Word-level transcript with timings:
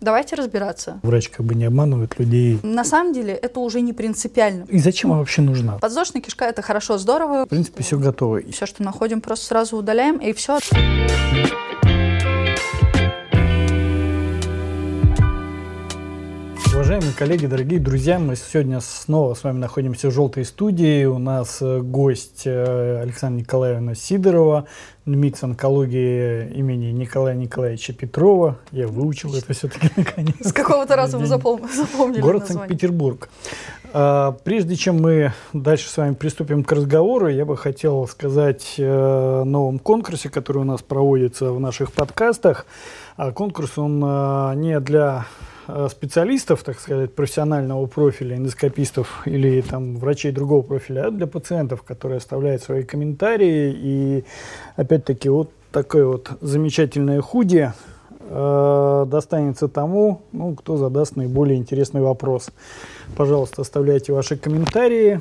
Давайте 0.00 0.34
разбираться. 0.36 0.98
Врач 1.02 1.28
как 1.28 1.44
бы 1.44 1.54
не 1.54 1.64
обманывает 1.66 2.18
людей. 2.18 2.58
На 2.62 2.84
самом 2.84 3.12
деле 3.12 3.34
это 3.34 3.60
уже 3.60 3.80
не 3.82 3.92
принципиально. 3.92 4.64
И 4.68 4.78
зачем 4.78 5.10
она 5.12 5.20
вообще 5.20 5.42
нужна? 5.42 5.78
Подвздошная 5.78 6.22
кишка 6.22 6.46
это 6.46 6.62
хорошо, 6.62 6.96
здорово. 6.98 7.44
В 7.44 7.48
принципе, 7.48 7.82
все 7.82 7.98
готово. 7.98 8.40
Все, 8.50 8.66
что 8.66 8.82
находим, 8.82 9.20
просто 9.20 9.46
сразу 9.46 9.76
удаляем, 9.76 10.16
и 10.16 10.32
все. 10.32 10.58
Уважаемые 16.80 17.12
коллеги, 17.12 17.44
дорогие 17.44 17.78
друзья, 17.78 18.18
мы 18.18 18.36
сегодня 18.36 18.80
снова 18.80 19.34
с 19.34 19.44
вами 19.44 19.58
находимся 19.58 20.08
в 20.08 20.12
«Желтой 20.12 20.46
студии». 20.46 21.04
У 21.04 21.18
нас 21.18 21.58
э, 21.60 21.80
гость 21.80 22.46
э, 22.46 23.02
Александра 23.02 23.42
Николаевна 23.42 23.94
Сидорова, 23.94 24.66
МИКС 25.04 25.42
онкологии 25.42 26.48
имени 26.54 26.86
Николая 26.86 27.34
Николаевича 27.34 27.92
Петрова. 27.92 28.56
Я 28.72 28.88
выучил 28.88 29.34
это 29.34 29.52
все-таки 29.52 29.90
наконец. 29.96 30.36
С 30.40 30.54
какого-то 30.54 30.96
раза 30.96 31.18
вы 31.18 31.26
запом- 31.26 31.70
запомнили 31.70 32.22
Город. 32.22 32.46
Санкт-Петербург. 32.48 33.28
А, 33.92 34.32
Прежде 34.42 34.74
чем 34.74 35.02
мы 35.02 35.34
дальше 35.52 35.86
с 35.90 35.98
вами 35.98 36.14
приступим 36.14 36.64
к 36.64 36.72
разговору, 36.72 37.28
я 37.28 37.44
бы 37.44 37.58
хотел 37.58 38.08
сказать 38.08 38.76
э, 38.78 38.86
о 38.86 39.44
новом 39.44 39.80
конкурсе, 39.80 40.30
который 40.30 40.62
у 40.62 40.64
нас 40.64 40.80
проводится 40.80 41.52
в 41.52 41.60
наших 41.60 41.92
подкастах. 41.92 42.64
А 43.18 43.32
конкурс, 43.32 43.76
он 43.76 44.00
не 44.58 44.80
для 44.80 45.26
специалистов, 45.90 46.62
так 46.62 46.78
сказать, 46.80 47.14
профессионального 47.14 47.86
профиля, 47.86 48.36
эндоскопистов 48.36 49.22
или 49.26 49.60
там 49.60 49.96
врачей 49.96 50.32
другого 50.32 50.62
профиля, 50.62 51.06
а 51.06 51.10
для 51.10 51.26
пациентов, 51.26 51.82
которые 51.82 52.18
оставляют 52.18 52.62
свои 52.62 52.82
комментарии. 52.82 53.72
И 53.76 54.24
опять-таки 54.76 55.28
вот 55.28 55.50
такое 55.72 56.06
вот 56.06 56.30
замечательное 56.40 57.20
худи 57.20 57.72
э, 58.20 59.06
достанется 59.08 59.68
тому, 59.68 60.22
ну, 60.32 60.54
кто 60.54 60.76
задаст 60.76 61.16
наиболее 61.16 61.58
интересный 61.58 62.00
вопрос. 62.00 62.50
Пожалуйста, 63.16 63.62
оставляйте 63.62 64.12
ваши 64.12 64.36
комментарии, 64.36 65.16
э, 65.16 65.20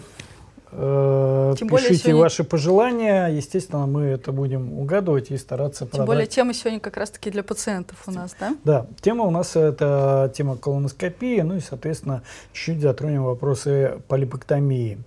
Тем 0.72 1.68
более 1.68 1.88
пишите 1.90 2.10
сегодня- 2.10 2.22
ваши 2.22 2.44
пожелания. 2.44 3.28
Естественно, 3.28 3.86
мы 3.88 4.04
это 4.04 4.32
будем 4.32 4.74
угадывать 4.80 5.32
и 5.32 5.38
стараться 5.38 5.80
Тем 5.86 5.90
продать. 5.90 6.08
более 6.08 6.28
тема 6.28 6.54
сегодня 6.54 6.80
как 6.80 6.98
раз-таки 6.98 7.32
для 7.32 7.44
пациентов 7.44 8.04
у 8.08 8.12
нас, 8.12 8.36
да? 8.40 8.56
Да, 8.64 8.86
тема 9.02 9.24
у 9.26 9.32
нас 9.32 9.56
это 9.56 10.32
тема 10.36 10.58
колоноскопии, 10.58 11.42
ну 11.42 11.56
и, 11.56 11.60
соответственно, 11.60 12.22
чуть-чуть 12.54 12.82
затронем 12.82 13.24
вопросы 13.24 14.00
полипэктомии. 14.08 15.00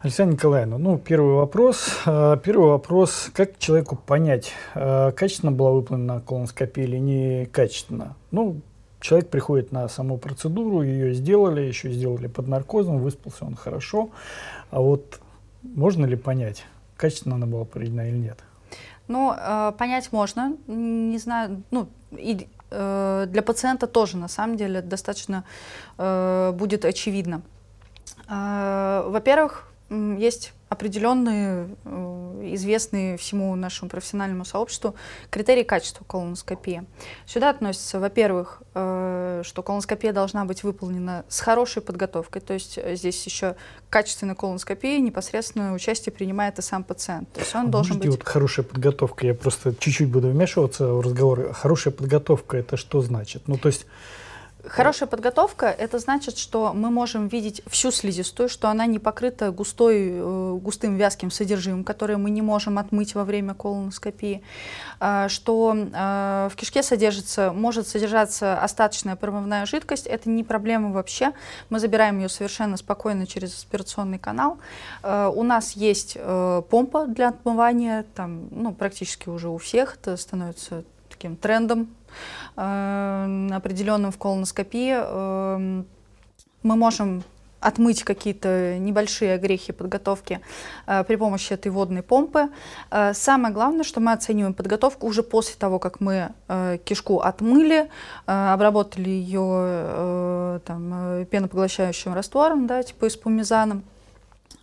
Александра 0.00 0.34
Николаевна, 0.34 0.78
ну, 0.78 0.98
первый 0.98 1.34
вопрос. 1.34 1.88
Э, 2.06 2.36
Первый 2.44 2.68
вопрос, 2.68 3.30
как 3.34 3.58
человеку 3.58 3.96
понять, 3.96 4.52
э, 4.74 5.10
качественно 5.16 5.50
была 5.52 5.72
выполнена 5.72 6.20
колоноскопия 6.20 6.84
или 6.84 6.98
некачественно? 6.98 8.14
Ну, 8.30 8.60
человек 9.00 9.30
приходит 9.30 9.72
на 9.72 9.88
саму 9.88 10.18
процедуру, 10.18 10.82
ее 10.82 11.12
сделали, 11.14 11.62
еще 11.62 11.90
сделали 11.90 12.26
под 12.28 12.46
наркозом, 12.46 12.98
выспался 12.98 13.46
он 13.46 13.54
хорошо. 13.56 14.10
А 14.70 14.80
вот 14.80 15.20
можно 15.62 16.06
ли 16.06 16.16
понять, 16.16 16.64
качественно 16.96 17.36
она 17.36 17.46
была 17.46 17.64
проведена 17.64 18.08
или 18.08 18.16
нет? 18.16 18.38
Ну, 19.08 19.34
э, 19.36 19.72
понять 19.78 20.12
можно. 20.12 20.56
Не 20.66 21.18
знаю, 21.18 21.62
ну, 21.70 21.88
и 22.12 22.48
э, 22.70 23.26
для 23.28 23.42
пациента 23.42 23.86
тоже, 23.86 24.16
на 24.16 24.28
самом 24.28 24.56
деле, 24.56 24.82
достаточно 24.82 25.44
э, 25.98 26.52
будет 26.52 26.84
очевидно. 26.84 27.42
Во-первых, 28.28 29.70
есть 29.90 30.52
определенные, 30.68 31.68
э, 31.84 32.50
известные 32.54 33.16
всему 33.16 33.54
нашему 33.54 33.88
профессиональному 33.88 34.44
сообществу 34.44 34.96
критерии 35.30 35.62
качества 35.62 36.04
колоноскопии. 36.04 36.84
Сюда 37.24 37.50
относятся, 37.50 38.00
во-первых, 38.00 38.62
э, 38.74 39.42
что 39.44 39.62
колоноскопия 39.62 40.12
должна 40.12 40.44
быть 40.44 40.64
выполнена 40.64 41.24
с 41.28 41.40
хорошей 41.40 41.82
подготовкой, 41.82 42.42
то 42.42 42.54
есть 42.54 42.78
э, 42.78 42.96
здесь 42.96 43.24
еще 43.24 43.54
качественной 43.90 44.34
колоноскопии 44.34 44.98
непосредственно 44.98 45.72
участие 45.72 46.12
принимает 46.12 46.58
и 46.58 46.62
сам 46.62 46.82
пациент. 46.82 47.32
То 47.32 47.40
есть 47.40 47.54
он 47.54 47.70
должен 47.70 47.98
быть... 47.98 48.08
вот 48.08 48.24
хорошая 48.24 48.64
подготовка, 48.64 49.26
я 49.26 49.34
просто 49.34 49.72
чуть-чуть 49.74 50.08
буду 50.08 50.28
вмешиваться 50.28 50.88
в 50.88 51.00
разговор. 51.00 51.52
Хорошая 51.52 51.94
подготовка 51.94 52.56
это 52.56 52.76
что 52.76 53.02
значит? 53.02 53.44
Ну, 53.46 53.56
то 53.56 53.68
есть, 53.68 53.86
Хорошая 54.68 55.08
подготовка– 55.08 55.66
это 55.78 55.98
значит, 55.98 56.38
что 56.38 56.72
мы 56.74 56.90
можем 56.90 57.28
видеть 57.28 57.62
всю 57.68 57.92
слизистую, 57.92 58.48
что 58.48 58.68
она 58.68 58.86
не 58.86 58.98
покрыта 58.98 59.52
густой, 59.52 60.10
э, 60.10 60.58
густым 60.60 60.96
вязким 60.96 61.30
содержимым, 61.30 61.84
которое 61.84 62.16
мы 62.16 62.30
не 62.30 62.42
можем 62.42 62.78
отмыть 62.78 63.14
во 63.14 63.24
время 63.24 63.54
колоноскопии, 63.54 64.42
А, 64.98 65.28
что 65.28 65.76
э, 65.76 66.48
в 66.50 66.56
кишке 66.56 66.82
содержится, 66.82 67.52
может 67.52 67.86
содержаться 67.86 68.58
остаточная 68.58 69.14
промывная 69.14 69.66
жидкость. 69.66 70.06
Это 70.06 70.30
не 70.30 70.42
проблема 70.42 70.90
вообще. 70.90 71.32
Мы 71.68 71.78
забираем 71.80 72.18
ее 72.18 72.28
совершенно 72.28 72.76
спокойно 72.76 73.26
через 73.26 73.54
аспирационный 73.54 74.18
канал. 74.18 74.58
Э, 75.02 75.30
У 75.34 75.42
нас 75.42 75.72
есть 75.72 76.16
э, 76.16 76.62
помпа 76.70 77.06
для 77.06 77.28
отмывания, 77.28 78.04
там, 78.14 78.48
ну, 78.50 78.72
практически 78.72 79.28
уже 79.28 79.48
у 79.48 79.58
всех 79.58 79.96
это 80.00 80.16
становится 80.16 80.82
таким 81.08 81.36
трендом 81.36 81.88
определенным 82.54 84.12
в 84.12 84.18
колоноскопии. 84.18 84.94
Э, 84.96 85.82
Мы 86.62 86.76
можем 86.76 87.22
отмыть 87.60 88.02
какие-то 88.04 88.76
небольшие 88.78 89.34
огрехи 89.34 89.72
подготовки 89.72 90.40
э, 90.86 91.04
при 91.04 91.16
помощи 91.16 91.52
этой 91.52 91.70
водной 91.70 92.02
помпы. 92.02 92.48
Э, 92.90 93.14
самое 93.14 93.52
главное, 93.54 93.84
что 93.84 94.00
мы 94.00 94.12
оцениваем 94.12 94.54
подготовку 94.54 95.06
уже 95.06 95.22
после 95.22 95.54
того, 95.58 95.78
как 95.78 96.00
мы 96.00 96.30
э, 96.48 96.78
кишку 96.84 97.18
отмыли, 97.18 97.88
э, 98.26 98.52
обработали 98.52 99.08
ее 99.10 99.48
э, 99.52 100.60
там, 100.64 100.92
э, 100.94 101.24
пенопоглощающим 101.24 102.14
раствором, 102.14 102.66
да, 102.66 102.82
типа 102.82 103.06
эспумизаном 103.06 103.78
э, 103.78 103.95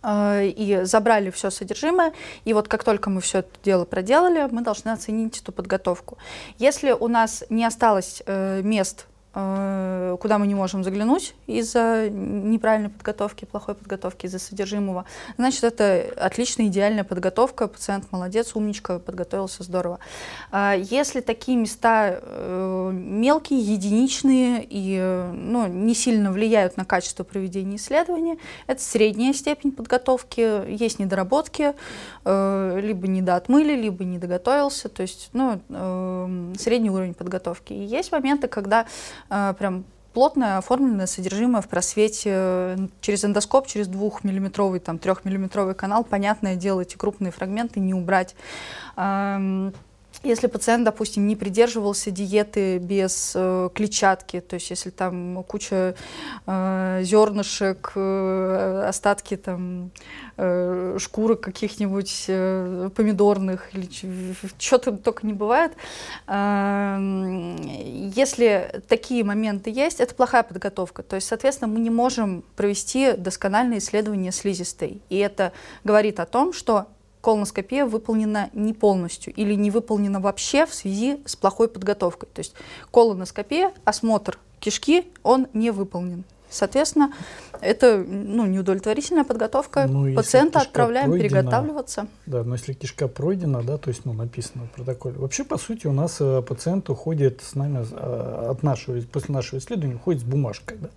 и 0.06 0.80
забрали 0.82 1.30
все 1.30 1.50
содержимое. 1.50 2.12
И 2.44 2.52
вот 2.52 2.68
как 2.68 2.84
только 2.84 3.10
мы 3.10 3.20
все 3.20 3.38
это 3.38 3.50
дело 3.62 3.84
проделали, 3.84 4.48
мы 4.50 4.62
должны 4.62 4.90
оценить 4.90 5.40
эту 5.40 5.52
подготовку. 5.52 6.18
Если 6.58 6.92
у 6.92 7.08
нас 7.08 7.44
не 7.50 7.64
осталось 7.64 8.22
э, 8.26 8.60
мест, 8.62 9.06
куда 9.34 10.38
мы 10.38 10.46
не 10.46 10.54
можем 10.54 10.84
заглянуть 10.84 11.34
из-за 11.48 12.08
неправильной 12.08 12.90
подготовки, 12.90 13.44
плохой 13.44 13.74
подготовки, 13.74 14.26
из-за 14.26 14.38
содержимого, 14.38 15.06
значит, 15.36 15.64
это 15.64 16.06
отличная, 16.16 16.66
идеальная 16.66 17.04
подготовка. 17.04 17.66
Пациент 17.66 18.10
молодец, 18.12 18.54
умничка, 18.54 18.98
подготовился 19.00 19.62
здорово. 19.62 19.98
А 20.52 20.74
Если 20.74 21.20
такие 21.20 21.56
места 21.56 22.20
э, 22.20 22.90
мелкие, 22.92 23.58
единичные 23.60 24.64
и 24.64 24.98
э, 25.00 25.32
ну, 25.32 25.66
не 25.66 25.94
сильно 25.94 26.30
влияют 26.30 26.76
на 26.76 26.84
качество 26.84 27.24
проведения 27.24 27.76
исследования, 27.76 28.38
это 28.66 28.80
средняя 28.82 29.32
степень 29.32 29.72
подготовки, 29.72 30.70
есть 30.70 30.98
недоработки, 30.98 31.74
э, 32.24 32.80
либо 32.80 33.06
недоотмыли, 33.08 33.74
либо 33.74 34.04
не 34.04 34.18
доготовился, 34.18 34.88
то 34.88 35.02
есть 35.02 35.30
ну, 35.32 35.60
э, 35.68 36.52
средний 36.58 36.90
уровень 36.90 37.14
подготовки. 37.14 37.72
И 37.72 37.84
есть 37.84 38.12
моменты, 38.12 38.48
когда 38.48 38.82
э, 38.82 39.23
прям 39.58 39.84
плотное 40.14 40.58
оформленное 40.58 41.06
содержимое 41.06 41.60
в 41.60 41.68
просвете 41.68 42.30
э, 42.32 42.76
через 43.00 43.24
эндоскоп, 43.24 43.66
через 43.66 43.88
двухмиллиметровый, 43.88 44.80
там, 44.80 44.98
трехмиллиметровый 44.98 45.74
канал, 45.74 46.04
понятное 46.04 46.54
дело, 46.54 46.80
эти 46.80 46.96
крупные 46.96 47.32
фрагменты 47.32 47.80
не 47.80 47.92
убрать. 47.92 48.34
Если 50.22 50.46
пациент, 50.46 50.84
допустим, 50.84 51.26
не 51.26 51.36
придерживался 51.36 52.10
диеты 52.10 52.78
без 52.78 53.32
э, 53.34 53.68
клетчатки, 53.74 54.40
то 54.40 54.54
есть 54.54 54.70
если 54.70 54.90
там 54.90 55.44
куча 55.44 55.94
э, 56.46 57.00
зернышек, 57.02 57.92
э, 57.94 58.84
остатки 58.88 59.36
там 59.36 59.90
э, 60.36 60.96
шкурок 60.98 61.40
каких-нибудь 61.40 62.24
э, 62.28 62.90
помидорных 62.94 63.74
или 63.74 63.88
что 64.58 64.78
то 64.78 64.92
только 64.92 65.26
не 65.26 65.32
бывает, 65.32 65.72
э, 66.26 67.56
если 68.14 68.82
такие 68.88 69.24
моменты 69.24 69.70
есть, 69.70 70.00
это 70.00 70.14
плохая 70.14 70.42
подготовка. 70.42 71.02
То 71.02 71.16
есть, 71.16 71.28
соответственно, 71.28 71.72
мы 71.72 71.80
не 71.80 71.90
можем 71.90 72.44
провести 72.56 73.12
доскональное 73.12 73.78
исследование 73.78 74.32
слизистой. 74.32 75.02
И 75.10 75.18
это 75.18 75.52
говорит 75.82 76.20
о 76.20 76.26
том, 76.26 76.52
что 76.52 76.86
колоноскопия 77.24 77.86
выполнена 77.86 78.50
не 78.52 78.74
полностью 78.74 79.32
или 79.32 79.54
не 79.54 79.70
выполнена 79.70 80.20
вообще 80.20 80.66
в 80.66 80.74
связи 80.74 81.20
с 81.24 81.36
плохой 81.36 81.68
подготовкой. 81.68 82.28
То 82.34 82.40
есть 82.40 82.52
колоноскопия, 82.90 83.72
осмотр 83.86 84.38
кишки, 84.60 85.06
он 85.22 85.46
не 85.54 85.70
выполнен. 85.70 86.24
Соответственно, 86.54 87.12
это 87.60 87.96
ну, 88.06 88.46
неудовлетворительная 88.46 89.24
подготовка. 89.24 89.86
Ну, 89.86 90.14
Пациента 90.14 90.60
отправляем 90.60 91.10
пройдена, 91.10 91.28
переготавливаться. 91.28 92.06
Да, 92.26 92.44
но 92.44 92.54
если 92.54 92.72
кишка 92.72 93.08
пройдена, 93.08 93.62
да, 93.62 93.78
то 93.78 93.88
есть, 93.88 94.04
ну, 94.04 94.12
написано 94.12 94.66
в 94.66 94.70
протоколе. 94.76 95.16
Вообще, 95.18 95.44
по 95.44 95.58
сути, 95.58 95.86
у 95.86 95.92
нас 95.92 96.18
э, 96.20 96.42
пациент 96.42 96.88
уходит 96.90 97.42
с 97.42 97.54
нами, 97.54 97.84
э, 97.90 98.50
от 98.50 98.62
нашего, 98.62 99.00
после 99.02 99.34
нашего 99.34 99.58
исследования, 99.58 99.96
уходит 99.96 100.20
с 100.22 100.24
бумажкой, 100.24 100.78
да. 100.80 100.88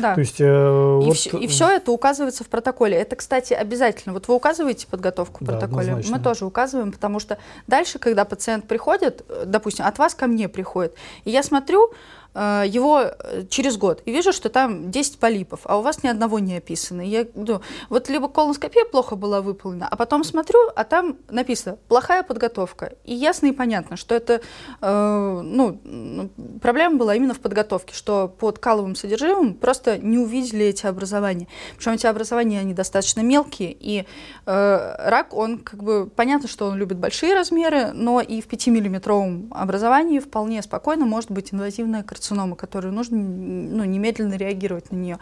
Да. 0.00 0.14
То 0.14 0.20
есть, 0.20 0.40
э, 0.40 0.44
И, 0.44 1.06
вот, 1.06 1.16
все, 1.16 1.38
и 1.38 1.46
все 1.46 1.68
это 1.68 1.92
указывается 1.92 2.44
в 2.44 2.48
протоколе. 2.48 2.96
Это, 2.96 3.16
кстати, 3.16 3.52
обязательно. 3.54 4.12
Вот 4.12 4.28
вы 4.28 4.34
указываете 4.34 4.86
подготовку 4.86 5.44
в 5.44 5.46
Да, 5.46 5.52
протоколе, 5.52 5.90
однозначно. 5.90 6.16
мы 6.16 6.22
тоже 6.22 6.44
указываем, 6.46 6.92
потому 6.92 7.20
что 7.20 7.38
дальше, 7.66 7.98
когда 7.98 8.24
пациент 8.24 8.66
приходит, 8.66 9.24
э, 9.28 9.44
допустим, 9.46 9.86
от 9.86 9.98
вас 9.98 10.14
ко 10.14 10.26
мне 10.26 10.48
приходит, 10.48 10.94
и 11.24 11.30
я 11.30 11.42
смотрю, 11.42 11.92
его 12.38 13.00
э, 13.00 13.44
через 13.48 13.76
год 13.78 14.02
и 14.04 14.12
вижу, 14.12 14.32
что 14.32 14.50
там 14.50 14.90
10 14.90 15.18
полипов, 15.18 15.60
а 15.64 15.78
у 15.78 15.82
вас 15.82 16.02
ни 16.02 16.08
одного 16.08 16.38
не 16.38 16.56
описано. 16.56 17.00
Я, 17.00 17.26
ну, 17.34 17.62
вот 17.88 18.08
либо 18.10 18.28
колоноскопия 18.28 18.84
плохо 18.84 19.16
была 19.16 19.40
выполнена, 19.40 19.88
а 19.90 19.96
потом 19.96 20.22
смотрю, 20.22 20.58
а 20.74 20.84
там 20.84 21.16
написано 21.30 21.78
«плохая 21.88 22.22
подготовка». 22.22 22.92
И 23.04 23.14
ясно 23.14 23.46
и 23.46 23.52
понятно, 23.52 23.96
что 23.96 24.14
это, 24.14 24.42
э, 24.82 25.40
ну, 25.42 26.30
проблема 26.60 26.96
была 26.96 27.14
именно 27.14 27.32
в 27.32 27.40
подготовке, 27.40 27.94
что 27.94 28.28
под 28.28 28.58
каловым 28.58 28.96
содержимым 28.96 29.54
просто 29.54 29.96
не 29.96 30.18
увидели 30.18 30.66
эти 30.66 30.86
образования. 30.86 31.48
Причем 31.76 31.92
эти 31.92 32.06
образования, 32.06 32.60
они 32.60 32.74
достаточно 32.74 33.20
мелкие, 33.20 33.74
и 33.78 34.04
э, 34.44 35.08
рак, 35.08 35.32
он 35.32 35.58
как 35.58 35.82
бы, 35.82 36.06
понятно, 36.06 36.48
что 36.48 36.66
он 36.66 36.76
любит 36.76 36.98
большие 36.98 37.34
размеры, 37.34 37.92
но 37.92 38.20
и 38.20 38.42
в 38.42 38.46
5-миллиметровом 38.46 39.48
образовании 39.52 40.18
вполне 40.18 40.60
спокойно 40.62 41.06
может 41.06 41.30
быть 41.30 41.54
инвазивная 41.54 42.02
карцинома, 42.26 42.56
которую 42.56 42.92
нужно 42.92 43.16
ну, 43.18 43.84
немедленно 43.84 44.34
реагировать 44.34 44.90
на 44.90 44.96
нее. 44.96 45.18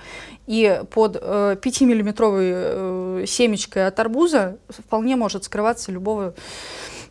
И 0.46 0.82
под 0.90 1.16
э, 1.20 1.56
5-миллиметровой 1.62 3.22
э, 3.22 3.24
семечкой 3.26 3.86
от 3.86 3.98
арбуза 4.00 4.56
вполне 4.68 5.16
может 5.16 5.44
скрываться 5.44 5.92
любого 5.92 6.34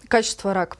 качества 0.08 0.54
рак. 0.54 0.78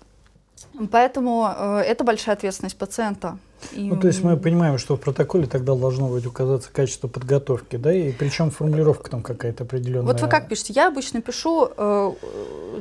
Поэтому 0.92 1.48
э, 1.56 1.84
это 1.86 2.04
большая 2.04 2.36
ответственность 2.36 2.78
пациента. 2.78 3.38
И... 3.72 3.90
Ну, 3.90 4.00
то 4.00 4.08
есть 4.08 4.24
мы 4.24 4.36
понимаем, 4.38 4.78
что 4.78 4.98
в 4.98 5.00
протоколе 5.00 5.48
тогда 5.48 5.76
должно 5.76 6.10
быть 6.10 6.26
указаться 6.26 6.70
качество 6.72 7.08
подготовки, 7.08 7.78
да, 7.78 7.94
и 7.94 8.12
причем 8.12 8.52
формулировка 8.52 9.10
там 9.10 9.22
какая-то 9.22 9.64
определенная. 9.64 10.06
Вот 10.06 10.22
вы 10.22 10.28
как 10.28 10.50
пишете? 10.50 10.74
Я 10.74 10.88
обычно 10.88 11.22
пишу, 11.22 11.70
э, 11.78 12.12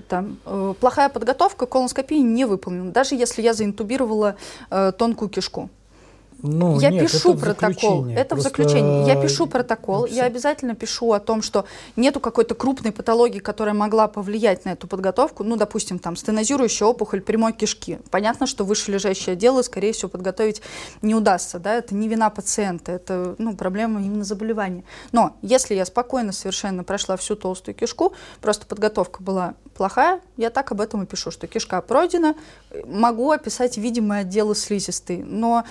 там, 0.08 0.38
э, 0.44 0.75
плохая 0.81 1.08
подготовка, 1.08 1.67
колоноскопия 1.67 2.20
не 2.20 2.46
выполнена, 2.46 2.90
даже 2.90 3.14
если 3.14 3.43
я 3.43 3.55
заинтубировала 3.55 4.37
э, 4.70 4.93
тонкую 4.96 5.29
кишку. 5.29 5.70
Ну, 6.43 6.81
я 6.81 6.91
нет, 6.91 7.11
пишу 7.11 7.35
это 7.35 7.41
протокол. 7.41 8.06
Это 8.09 8.31
Просто... 8.31 8.37
в 8.37 8.41
заключении. 8.41 9.06
Я 9.06 9.21
пишу 9.21 9.47
протокол. 9.47 10.06
Я 10.06 10.25
обязательно 10.25 10.75
пишу 10.75 11.12
о 11.12 11.21
том, 11.21 11.41
что 11.41 11.67
нету 11.94 12.19
какой-то 12.19 12.55
крупной 12.56 12.91
патологии, 12.91 13.39
которая 13.39 13.75
могла 13.75 14.09
повлиять 14.09 14.65
на 14.65 14.71
эту 14.71 14.89
подготовку. 14.89 15.44
Ну, 15.44 15.56
допустим, 15.56 16.00
там 16.00 16.17
стенозирующая 16.17 16.87
опухоль 16.87 17.21
прямой 17.21 17.53
кишки. 17.53 18.00
Понятно, 18.11 18.47
что 18.49 18.65
вышележащее 18.65 19.37
дело, 19.37 19.62
скорее 19.62 19.93
всего, 19.93 20.09
подготовить 20.09 20.62
не 21.00 21.15
удастся. 21.15 21.61
Да? 21.61 21.75
Это 21.75 21.94
не 21.94 22.09
вина 22.09 22.29
пациента, 22.31 22.91
это 22.91 23.37
ну, 23.39 23.56
проблема 23.56 24.00
именно 24.00 24.25
заболевания. 24.25 24.83
Но 25.12 25.37
если 25.43 25.75
я 25.75 25.85
спокойно 25.85 26.33
совершенно 26.33 26.83
прошла 26.83 27.17
всю 27.17 27.37
толстую 27.37 27.77
кишку, 27.77 28.15
просто 28.41 28.67
подготовка 28.67 29.23
была 29.23 29.55
плохая, 29.75 30.21
я 30.37 30.50
так 30.50 30.73
об 30.73 30.81
этом 30.81 31.03
и 31.03 31.06
пишу, 31.06 31.31
что 31.31 31.47
кишка 31.47 31.81
пройдена, 31.81 32.35
могу 32.85 33.31
описать 33.31 33.77
видимые 33.77 34.23
отделы 34.23 34.55
слизистой, 34.55 35.19
но 35.19 35.65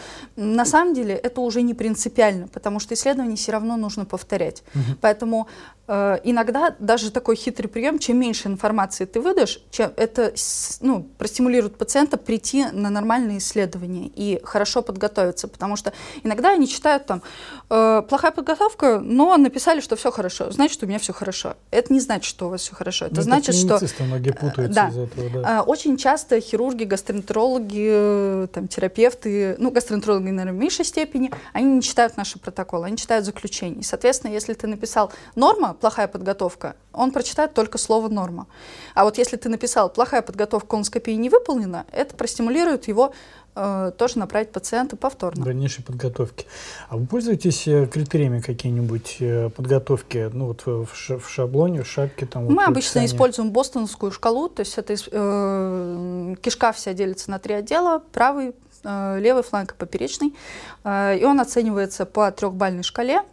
на 0.61 0.65
самом 0.65 0.93
деле 0.93 1.15
это 1.15 1.41
уже 1.41 1.63
не 1.63 1.73
принципиально, 1.73 2.47
потому 2.47 2.79
что 2.79 2.93
исследование 2.93 3.35
все 3.35 3.51
равно 3.51 3.77
нужно 3.77 4.05
повторять. 4.05 4.63
Угу. 4.75 4.97
Поэтому 5.01 5.47
Э, 5.93 6.19
иногда 6.23 6.73
даже 6.79 7.11
такой 7.11 7.35
хитрый 7.35 7.67
прием, 7.67 7.99
чем 7.99 8.17
меньше 8.17 8.47
информации 8.47 9.03
ты 9.03 9.19
выдашь, 9.19 9.61
чем 9.71 9.91
это 9.97 10.33
ну, 10.79 11.03
простимулирует 11.17 11.75
пациента 11.75 12.15
прийти 12.15 12.65
на 12.71 12.89
нормальные 12.89 13.39
исследования 13.39 14.09
и 14.15 14.39
хорошо 14.41 14.83
подготовиться, 14.83 15.49
потому 15.49 15.75
что 15.75 15.91
иногда 16.23 16.51
они 16.51 16.69
читают 16.69 17.07
там 17.07 17.21
э, 17.69 18.03
плохая 18.07 18.31
подготовка, 18.31 19.01
но 19.01 19.35
написали, 19.35 19.81
что 19.81 19.97
все 19.97 20.11
хорошо, 20.11 20.49
значит, 20.51 20.81
у 20.81 20.85
меня 20.85 20.97
все 20.97 21.11
хорошо. 21.11 21.55
Это 21.71 21.91
не 21.91 21.99
значит, 21.99 22.23
что 22.23 22.47
у 22.47 22.49
вас 22.51 22.61
все 22.61 22.73
хорошо, 22.73 23.07
это 23.07 23.15
но 23.15 23.21
ну, 23.21 23.25
значит, 23.25 23.55
что 23.55 23.81
многие 24.05 24.31
путаются 24.31 24.73
да. 24.73 24.87
из 24.87 24.97
этого. 24.97 25.41
Да. 25.41 25.59
Э, 25.59 25.61
очень 25.61 25.97
часто 25.97 26.39
хирурги, 26.39 26.85
гастроэнтерологи, 26.85 28.47
там 28.53 28.69
терапевты, 28.69 29.55
ну 29.57 29.71
гастроэнтерологи, 29.71 30.29
наверное, 30.29 30.50
в 30.51 30.55
меньшей 30.55 30.85
степени, 30.85 31.31
они 31.53 31.67
не 31.75 31.81
читают 31.81 32.17
наши 32.17 32.39
протоколы, 32.39 32.87
они 32.87 32.97
читают 32.97 33.25
заключение. 33.25 33.83
соответственно, 33.83 34.31
если 34.31 34.53
ты 34.53 34.67
написал 34.67 35.11
норма 35.35 35.73
плохая 35.73 36.07
подготовка, 36.07 36.75
он 36.93 37.11
прочитает 37.11 37.53
только 37.53 37.77
слово 37.77 38.09
«норма». 38.09 38.47
А 38.95 39.03
вот 39.03 39.17
если 39.17 39.37
ты 39.37 39.49
написал 39.49 39.89
«плохая 39.89 40.21
подготовка 40.21 40.67
колоноскопии 40.67 41.11
не 41.11 41.29
выполнена», 41.29 41.85
это 41.91 42.15
простимулирует 42.15 42.87
его 42.87 43.13
э, 43.55 43.91
тоже 43.97 44.19
направить 44.19 44.51
пациента 44.51 44.97
повторно. 44.97 45.43
Дальнейшей 45.43 45.83
подготовки. 45.83 46.45
А 46.89 46.97
вы 46.97 47.05
пользуетесь 47.05 47.67
э, 47.67 47.87
критериями 47.87 48.41
какие-нибудь 48.41 49.17
э, 49.19 49.49
подготовки, 49.49 50.29
ну 50.33 50.47
вот 50.47 50.65
в, 50.65 50.85
в 50.85 51.29
шаблоне, 51.29 51.83
в 51.83 51.87
шапке? 51.87 52.25
Там, 52.25 52.45
Мы 52.45 52.55
вот, 52.55 52.67
обычно 52.67 53.05
используем 53.05 53.51
бостонскую 53.51 54.11
шкалу, 54.11 54.49
то 54.49 54.61
есть 54.61 54.77
это 54.77 54.93
э, 54.93 56.35
кишка 56.41 56.71
вся 56.73 56.93
делится 56.93 57.31
на 57.31 57.39
три 57.39 57.55
отдела, 57.55 58.03
правый, 58.11 58.53
левый 58.83 59.43
фланг 59.43 59.73
и 59.73 59.75
поперечный, 59.75 60.35
э, 60.83 61.17
и 61.19 61.25
он 61.25 61.39
оценивается 61.39 62.05
по 62.05 62.31
трехбальной 62.31 62.83
шкале, 62.83 63.23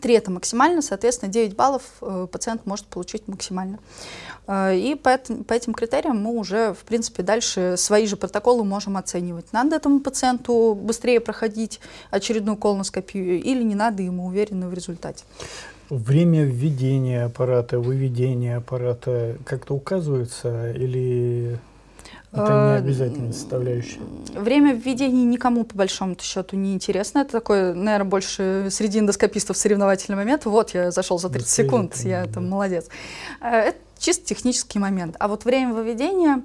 3 0.00 0.14
это 0.14 0.30
максимально, 0.30 0.82
соответственно, 0.82 1.32
9 1.32 1.56
баллов 1.56 1.82
э, 2.00 2.26
пациент 2.30 2.66
может 2.66 2.86
получить 2.86 3.26
максимально. 3.26 3.78
Э, 4.46 4.76
и 4.76 4.94
по, 4.94 5.08
этим, 5.08 5.44
по 5.44 5.52
этим 5.52 5.74
критериям 5.74 6.20
мы 6.20 6.36
уже, 6.36 6.74
в 6.74 6.84
принципе, 6.84 7.22
дальше 7.22 7.74
свои 7.76 8.06
же 8.06 8.16
протоколы 8.16 8.64
можем 8.64 8.96
оценивать. 8.96 9.52
Надо 9.52 9.76
этому 9.76 10.00
пациенту 10.00 10.78
быстрее 10.80 11.20
проходить 11.20 11.80
очередную 12.10 12.56
колоноскопию 12.56 13.42
или 13.42 13.62
не 13.62 13.74
надо, 13.74 14.02
ему 14.02 14.26
уверены 14.26 14.68
в 14.68 14.74
результате. 14.74 15.24
Время 15.90 16.44
введения 16.44 17.24
аппарата, 17.24 17.78
выведения 17.78 18.58
аппарата 18.58 19.36
как-то 19.46 19.74
указывается 19.74 20.70
или 20.72 21.58
это 22.32 22.80
не 22.82 22.88
обязательная 22.88 23.32
составляющая. 23.32 24.00
Время 24.34 24.74
введения 24.74 25.24
никому, 25.24 25.64
по 25.64 25.76
большому 25.76 26.16
счету, 26.20 26.56
не 26.56 26.74
интересно. 26.74 27.20
Это 27.20 27.32
такой, 27.32 27.74
наверное, 27.74 28.08
больше 28.08 28.68
среди 28.70 28.98
эндоскопистов 28.98 29.56
соревновательный 29.56 30.16
момент. 30.16 30.44
Вот 30.44 30.74
я 30.74 30.90
зашел 30.90 31.18
за 31.18 31.30
30 31.30 31.48
секунд, 31.48 31.96
я 32.04 32.26
там 32.26 32.48
молодец. 32.48 32.88
Э, 33.40 33.68
это 33.68 33.78
чисто 33.98 34.26
технический 34.26 34.78
момент. 34.78 35.16
А 35.18 35.28
вот 35.28 35.44
время 35.44 35.72
выведения 35.72 36.42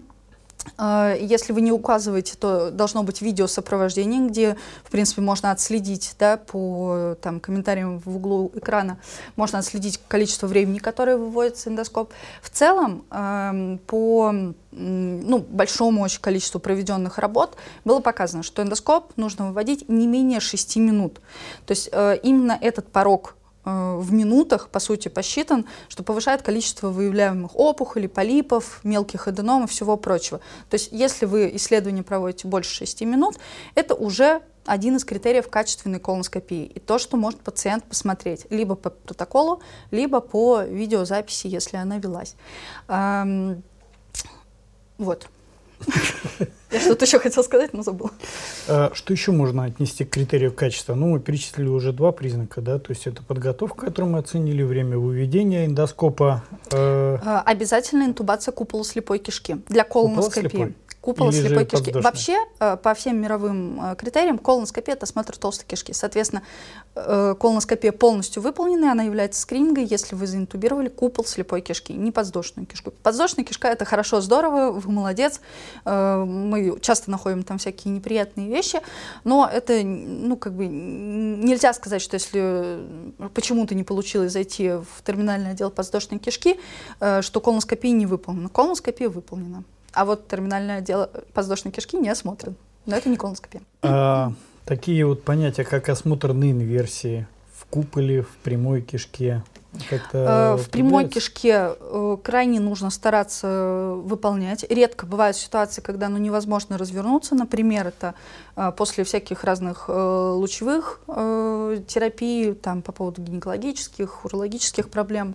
если 0.77 1.53
вы 1.53 1.61
не 1.61 1.71
указываете, 1.71 2.35
то 2.37 2.71
должно 2.71 3.03
быть 3.03 3.21
видео 3.21 3.47
сопровождение, 3.47 4.27
где, 4.27 4.57
в 4.83 4.91
принципе, 4.91 5.21
можно 5.21 5.51
отследить 5.51 6.15
да, 6.17 6.37
по 6.37 7.15
там, 7.21 7.39
комментариям 7.39 7.99
в 7.99 8.15
углу 8.15 8.51
экрана, 8.55 8.97
можно 9.35 9.59
отследить 9.59 9.99
количество 10.07 10.47
времени, 10.47 10.79
которое 10.79 11.17
выводится 11.17 11.69
эндоскоп. 11.69 12.13
В 12.41 12.49
целом, 12.49 13.05
э, 13.11 13.77
по 13.87 14.33
ну, 14.71 15.37
большому 15.39 16.01
очень 16.01 16.21
количеству 16.21 16.59
проведенных 16.59 17.17
работ 17.17 17.55
было 17.85 17.99
показано, 17.99 18.43
что 18.43 18.63
эндоскоп 18.63 19.13
нужно 19.17 19.47
выводить 19.47 19.89
не 19.89 20.07
менее 20.07 20.39
6 20.39 20.77
минут. 20.77 21.21
То 21.65 21.71
есть 21.71 21.89
э, 21.91 22.17
именно 22.23 22.57
этот 22.59 22.91
порог 22.91 23.35
в 23.65 24.11
минутах, 24.11 24.69
по 24.69 24.79
сути, 24.79 25.07
посчитан, 25.07 25.65
что 25.87 26.03
повышает 26.03 26.41
количество 26.41 26.89
выявляемых 26.89 27.55
опухолей, 27.55 28.09
полипов, 28.09 28.81
мелких 28.83 29.27
аденом 29.27 29.65
и 29.65 29.67
всего 29.67 29.95
прочего. 29.95 30.39
То 30.69 30.75
есть, 30.75 30.89
если 30.91 31.25
вы 31.25 31.51
исследование 31.55 32.03
проводите 32.03 32.47
больше 32.47 32.73
6 32.75 33.01
минут, 33.01 33.37
это 33.75 33.95
уже 33.95 34.41
один 34.65 34.95
из 34.95 35.05
критериев 35.05 35.49
качественной 35.49 35.99
колоноскопии. 35.99 36.65
И 36.65 36.79
то, 36.79 36.97
что 36.97 37.17
может 37.17 37.39
пациент 37.41 37.83
посмотреть 37.83 38.47
либо 38.49 38.75
по 38.75 38.89
протоколу, 38.89 39.61
либо 39.91 40.19
по 40.19 40.63
видеозаписи, 40.63 41.47
если 41.47 41.77
она 41.77 41.97
велась. 41.97 42.35
Эм, 42.87 43.63
вот. 44.97 45.27
Я 46.71 46.79
что-то 46.79 47.05
еще 47.05 47.19
хотел 47.19 47.43
сказать, 47.43 47.73
но 47.73 47.83
забыл. 47.83 48.09
А, 48.67 48.91
что 48.93 49.13
еще 49.13 49.31
можно 49.31 49.65
отнести 49.65 50.05
к 50.05 50.09
критерию 50.09 50.51
качества? 50.51 50.95
Ну, 50.95 51.09
мы 51.09 51.19
перечислили 51.19 51.67
уже 51.67 51.93
два 51.93 52.11
признака, 52.11 52.61
да, 52.61 52.79
то 52.79 52.91
есть 52.91 53.05
это 53.05 53.21
подготовка, 53.21 53.85
которую 53.85 54.13
мы 54.13 54.19
оценили, 54.19 54.63
время 54.63 54.97
выведения 54.97 55.67
эндоскопа. 55.67 56.43
Э, 56.71 57.19
а, 57.23 57.43
Обязательно 57.45 58.03
интубация 58.03 58.51
купола 58.51 58.83
слепой 58.83 59.19
кишки 59.19 59.57
для 59.69 59.83
колоноскопии 59.83 60.73
купола 61.03 61.31
Или 61.31 61.47
слепой 61.47 61.65
кишки. 61.65 61.91
Вообще, 61.91 62.37
э, 62.61 62.77
по 62.77 62.93
всем 62.93 63.19
мировым 63.19 63.91
э, 63.91 63.95
критериям, 63.97 64.37
колоноскопия– 64.37 64.93
это 64.95 65.03
осмотр 65.03 65.35
толстой 65.35 65.65
кишки. 65.67 65.91
Соответственно, 65.91 66.43
э, 66.95 67.35
колоноскопия 67.37 67.91
полностью 67.91 68.41
выполнена, 68.41 68.93
она 68.93 69.03
является 69.03 69.41
скринингой, 69.41 69.83
если 69.83 70.15
вы 70.15 70.27
заинтубировали 70.27 70.87
купол 70.87 71.25
слепой 71.25 71.59
кишки, 71.59 71.91
не 71.91 72.13
подвздошную 72.13 72.65
кишку. 72.65 72.91
Подвздошная 73.03 73.43
кишка– 73.43 73.67
это 73.69 73.83
хорошо, 73.83 74.21
здорово, 74.21 74.71
вы 74.71 74.91
молодец. 74.91 75.41
Мы 75.83 76.77
часто 76.79 77.11
находим 77.11 77.43
там 77.43 77.57
всякие 77.57 77.93
неприятные 77.93 78.47
вещи, 78.47 78.79
но 79.25 79.49
это, 79.51 79.83
ну, 79.83 80.37
как 80.37 80.53
бы, 80.53 80.67
нельзя 80.67 81.73
сказать, 81.73 82.01
что 82.01 82.13
если 82.15 82.79
почему-то 83.33 83.75
не 83.75 83.83
получилось 83.83 84.31
зайти 84.31 84.69
в 84.69 85.03
терминальный 85.03 85.51
отдел 85.51 85.69
подвздошной 85.69 86.19
кишки, 86.19 86.57
что 86.99 87.41
колоноскопия 87.41 87.91
не 87.91 88.05
выполнена. 88.05 88.47
Колоноскопия 88.47 89.09
выполнена. 89.09 89.63
А 89.93 90.05
вот 90.05 90.27
терминальное 90.27 90.79
отдел 90.79 91.07
подвздошной 91.33 91.71
кишки 91.71 91.97
не 91.97 92.09
осмотрен. 92.09 92.55
Но 92.85 92.95
это 92.95 93.09
не 93.09 93.17
колоноскопия. 93.17 93.61
А, 93.81 94.33
такие 94.65 95.05
вот 95.05 95.23
понятия, 95.23 95.63
как 95.63 95.87
осмотр 95.89 96.33
на 96.33 96.51
инверсии, 96.51 97.27
куполе, 97.73 98.21
в 98.21 98.35
прямой 98.43 98.81
кишке? 98.81 99.41
Э, 100.11 100.55
в 100.55 100.69
прямой 100.69 101.07
кишке 101.07 101.71
э, 101.79 102.17
крайне 102.23 102.59
нужно 102.59 102.91
стараться 102.91 103.95
выполнять. 103.95 104.63
Редко 104.69 105.07
бывают 105.07 105.35
ситуации, 105.35 105.81
когда 105.81 106.09
ну, 106.09 106.19
невозможно 106.19 106.77
развернуться. 106.77 107.33
Например, 107.33 107.87
это 107.87 108.13
э, 108.55 108.71
после 108.77 109.03
всяких 109.03 109.43
разных 109.43 109.89
лучевых 109.89 111.01
терапий 111.07 112.53
там, 112.53 112.83
по 112.83 112.91
поводу 112.91 113.23
гинекологических, 113.23 114.25
урологических 114.25 114.89
проблем 114.89 115.33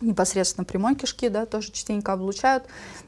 непосредственно 0.00 0.64
прямой 0.64 0.94
кишки, 0.94 1.28
да, 1.28 1.46
тоже 1.46 1.72
частенько 1.72 2.12
облучают. 2.12 2.64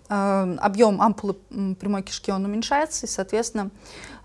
Объем 0.09 1.01
ампулы 1.03 1.35
прямой 1.79 2.03
кишки 2.03 2.31
он 2.31 2.45
уменьшается, 2.45 3.07
и, 3.07 3.09
соответственно, 3.09 3.71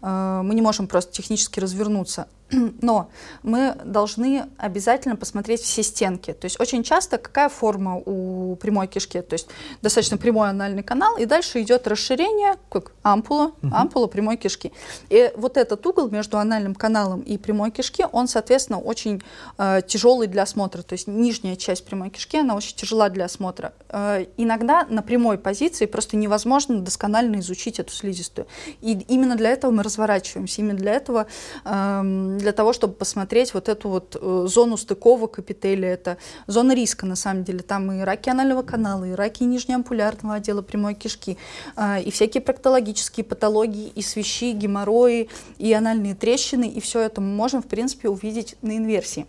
мы 0.02 0.54
не 0.54 0.62
можем 0.62 0.88
просто 0.88 1.12
технически 1.14 1.60
развернуться. 1.60 2.28
Но 2.82 3.10
мы 3.42 3.76
должны 3.84 4.46
обязательно 4.58 5.16
посмотреть 5.16 5.62
все 5.62 5.84
стенки. 5.84 6.34
То 6.34 6.46
есть 6.46 6.60
очень 6.60 6.84
часто 6.84 7.18
какая 7.18 7.50
форма 7.50 8.02
у 8.06 8.56
прямой 8.56 8.88
кишки? 8.88 9.22
То 9.22 9.34
есть 9.34 9.48
достаточно 9.82 10.18
прямой 10.18 10.50
анальный 10.50 10.84
канал, 10.84 11.18
и 11.18 11.26
дальше 11.26 11.62
идет 11.62 11.88
расширение, 11.88 12.56
как 12.70 12.94
ампула, 13.02 13.54
угу. 13.62 13.74
ампула 13.74 14.08
прямой 14.08 14.38
кишки. 14.38 14.72
И 15.10 15.32
вот 15.36 15.58
этот 15.58 15.86
угол 15.86 16.10
между 16.10 16.38
анальным 16.38 16.76
каналом 16.76 17.22
и 17.22 17.38
прямой 17.38 17.72
кишки, 17.72 18.06
он, 18.12 18.28
соответственно, 18.28 18.80
очень 18.80 19.22
э, 19.58 19.82
тяжелый 19.86 20.28
для 20.28 20.44
осмотра. 20.44 20.82
То 20.82 20.94
есть 20.94 21.08
нижняя 21.08 21.56
часть 21.56 21.86
прямой 21.86 22.10
кишки, 22.10 22.38
она 22.38 22.56
очень 22.56 22.76
тяжела 22.76 23.10
для 23.10 23.26
осмотра. 23.26 23.74
Э, 23.90 24.26
иногда 24.38 24.86
на 24.90 25.02
прямой 25.02 25.38
позиции 25.38 25.86
просто 25.86 26.18
невозможно 26.18 26.80
досконально 26.82 27.40
изучить 27.40 27.80
эту 27.80 27.92
слизистую. 27.92 28.48
И 28.82 28.94
именно 29.08 29.36
для 29.36 29.52
этого 29.52 29.72
мы 29.72 29.84
разворачиваемся. 29.84 30.62
Именно 30.62 30.78
для 30.78 30.94
этого 30.94 31.28
э, 31.66 32.38
для 32.44 32.52
того, 32.52 32.74
чтобы 32.74 32.94
посмотреть 32.94 33.54
вот 33.54 33.70
эту 33.70 33.90
вот 33.90 34.18
э, 34.20 34.46
зону 34.48 34.78
стыковок 34.78 35.40
эпителия. 35.40 35.94
Это 35.94 36.18
зона 36.48 36.74
риска, 36.76 37.06
на 37.06 37.16
самом 37.16 37.44
деле. 37.44 37.60
Там 37.60 37.92
и 37.92 38.02
раки 38.02 38.30
анального 38.30 38.62
канала, 38.62 39.06
и 39.06 39.14
раки 39.14 39.44
нижнеампулярного 39.44 40.36
отдела 40.36 40.62
прямой 40.62 40.94
кишки, 40.94 41.38
а, 41.76 42.00
и 42.00 42.12
всякие 42.12 42.42
проктологические 42.42 43.24
патологии, 43.24 43.88
и 43.96 44.02
свищи, 44.02 44.52
геморрои, 44.52 45.30
и 45.58 45.74
анальные 45.74 46.16
трещины, 46.16 46.68
и 46.68 46.80
все 46.82 47.00
это 47.00 47.22
мы 47.22 47.34
можем, 47.34 47.62
в 47.62 47.68
принципе, 47.68 48.10
увидеть 48.10 48.56
на 48.62 48.78
инверсии. 48.78 49.26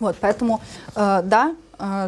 Вот, 0.00 0.16
поэтому, 0.20 0.60
э, 0.94 1.22
да, 1.24 1.56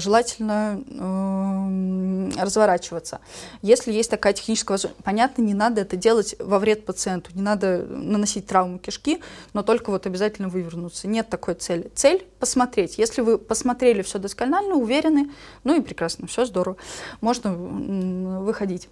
желательно 0.00 0.82
э, 0.88 2.40
разворачиваться. 2.40 3.20
Если 3.62 3.92
есть 3.92 4.10
такая 4.10 4.32
техническая 4.32 4.74
возможность, 4.74 5.02
понятно, 5.04 5.42
не 5.42 5.54
надо 5.54 5.82
это 5.82 5.96
делать 5.96 6.34
во 6.38 6.58
вред 6.58 6.84
пациенту, 6.84 7.30
не 7.34 7.42
надо 7.42 7.84
наносить 7.88 8.46
травму 8.46 8.78
кишки, 8.78 9.22
но 9.52 9.62
только 9.62 9.90
вот 9.90 10.06
обязательно 10.06 10.48
вывернуться. 10.48 11.08
Нет 11.08 11.28
такой 11.28 11.54
цели. 11.54 11.90
Цель— 11.94 12.26
посмотреть. 12.40 12.98
Если 12.98 13.20
вы 13.20 13.38
посмотрели 13.38 14.02
все 14.02 14.18
досконально, 14.18 14.74
уверены, 14.74 15.30
ну 15.64 15.76
и 15.76 15.80
прекрасно, 15.80 16.26
все 16.26 16.44
здорово, 16.44 16.76
можно 17.20 17.52
выходить. 17.52 18.88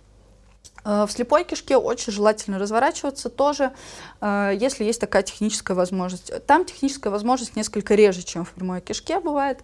Э, 0.84 1.06
в 1.06 1.10
слепой 1.10 1.44
кишке 1.44 1.76
очень 1.76 2.12
желательно 2.12 2.58
разворачиваться 2.58 3.28
тоже, 3.28 3.72
э, 4.20 4.52
если 4.58 4.84
есть 4.84 5.00
такая 5.00 5.22
техническая 5.22 5.76
возможность. 5.76 6.32
Там 6.46 6.64
техническая 6.64 7.12
возможность 7.12 7.56
несколько 7.56 7.94
реже, 7.94 8.22
чем 8.22 8.44
в 8.44 8.52
прямой 8.52 8.80
кишке 8.80 9.20
бывает. 9.20 9.60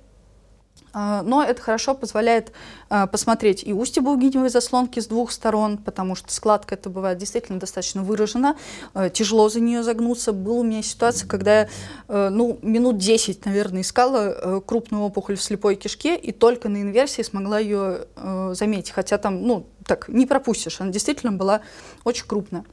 А, 0.97 1.23
но 1.23 1.43
это 1.43 1.61
хорошо 1.61 1.95
позволяет 1.95 2.53
а, 2.89 3.09
посмотреть 3.09 3.65
и 3.65 3.73
устье 3.73 4.01
булгиневой 4.01 4.49
заслонки 4.49 5.01
с 5.01 5.09
двух 5.09 5.33
сторон, 5.33 5.77
потому 5.77 6.15
что 6.15 6.33
складка 6.33 6.77
это 6.77 6.89
бывает 6.89 7.19
действительно 7.19 7.59
достаточно 7.59 8.05
выражена, 8.05 8.57
а, 8.95 9.11
тяжело 9.11 9.49
за 9.49 9.59
нее 9.59 9.83
загнуться. 9.83 10.33
Была 10.33 10.61
у 10.61 10.63
меня 10.63 10.83
ситуация, 10.83 11.29
когда 11.29 11.63
я 11.63 11.69
ну, 12.07 12.59
минут 12.63 12.99
10, 12.99 13.45
наверное, 13.45 13.81
искала 13.81 14.61
крупную 14.65 15.03
опухоль 15.03 15.37
в 15.37 15.43
слепой 15.43 15.75
кишке 15.75 16.17
и 16.17 16.31
только 16.31 16.69
на 16.69 16.81
инверсии 16.81 17.23
смогла 17.23 17.59
ее 17.59 18.07
заметить, 18.53 18.91
хотя 18.93 19.19
там, 19.19 19.43
ну, 19.43 19.67
так, 19.85 20.09
не 20.09 20.27
пропустишь, 20.27 20.81
она 20.81 20.91
действительно 20.91 21.33
была 21.33 21.63
очень 22.05 22.27
крупная. 22.27 22.65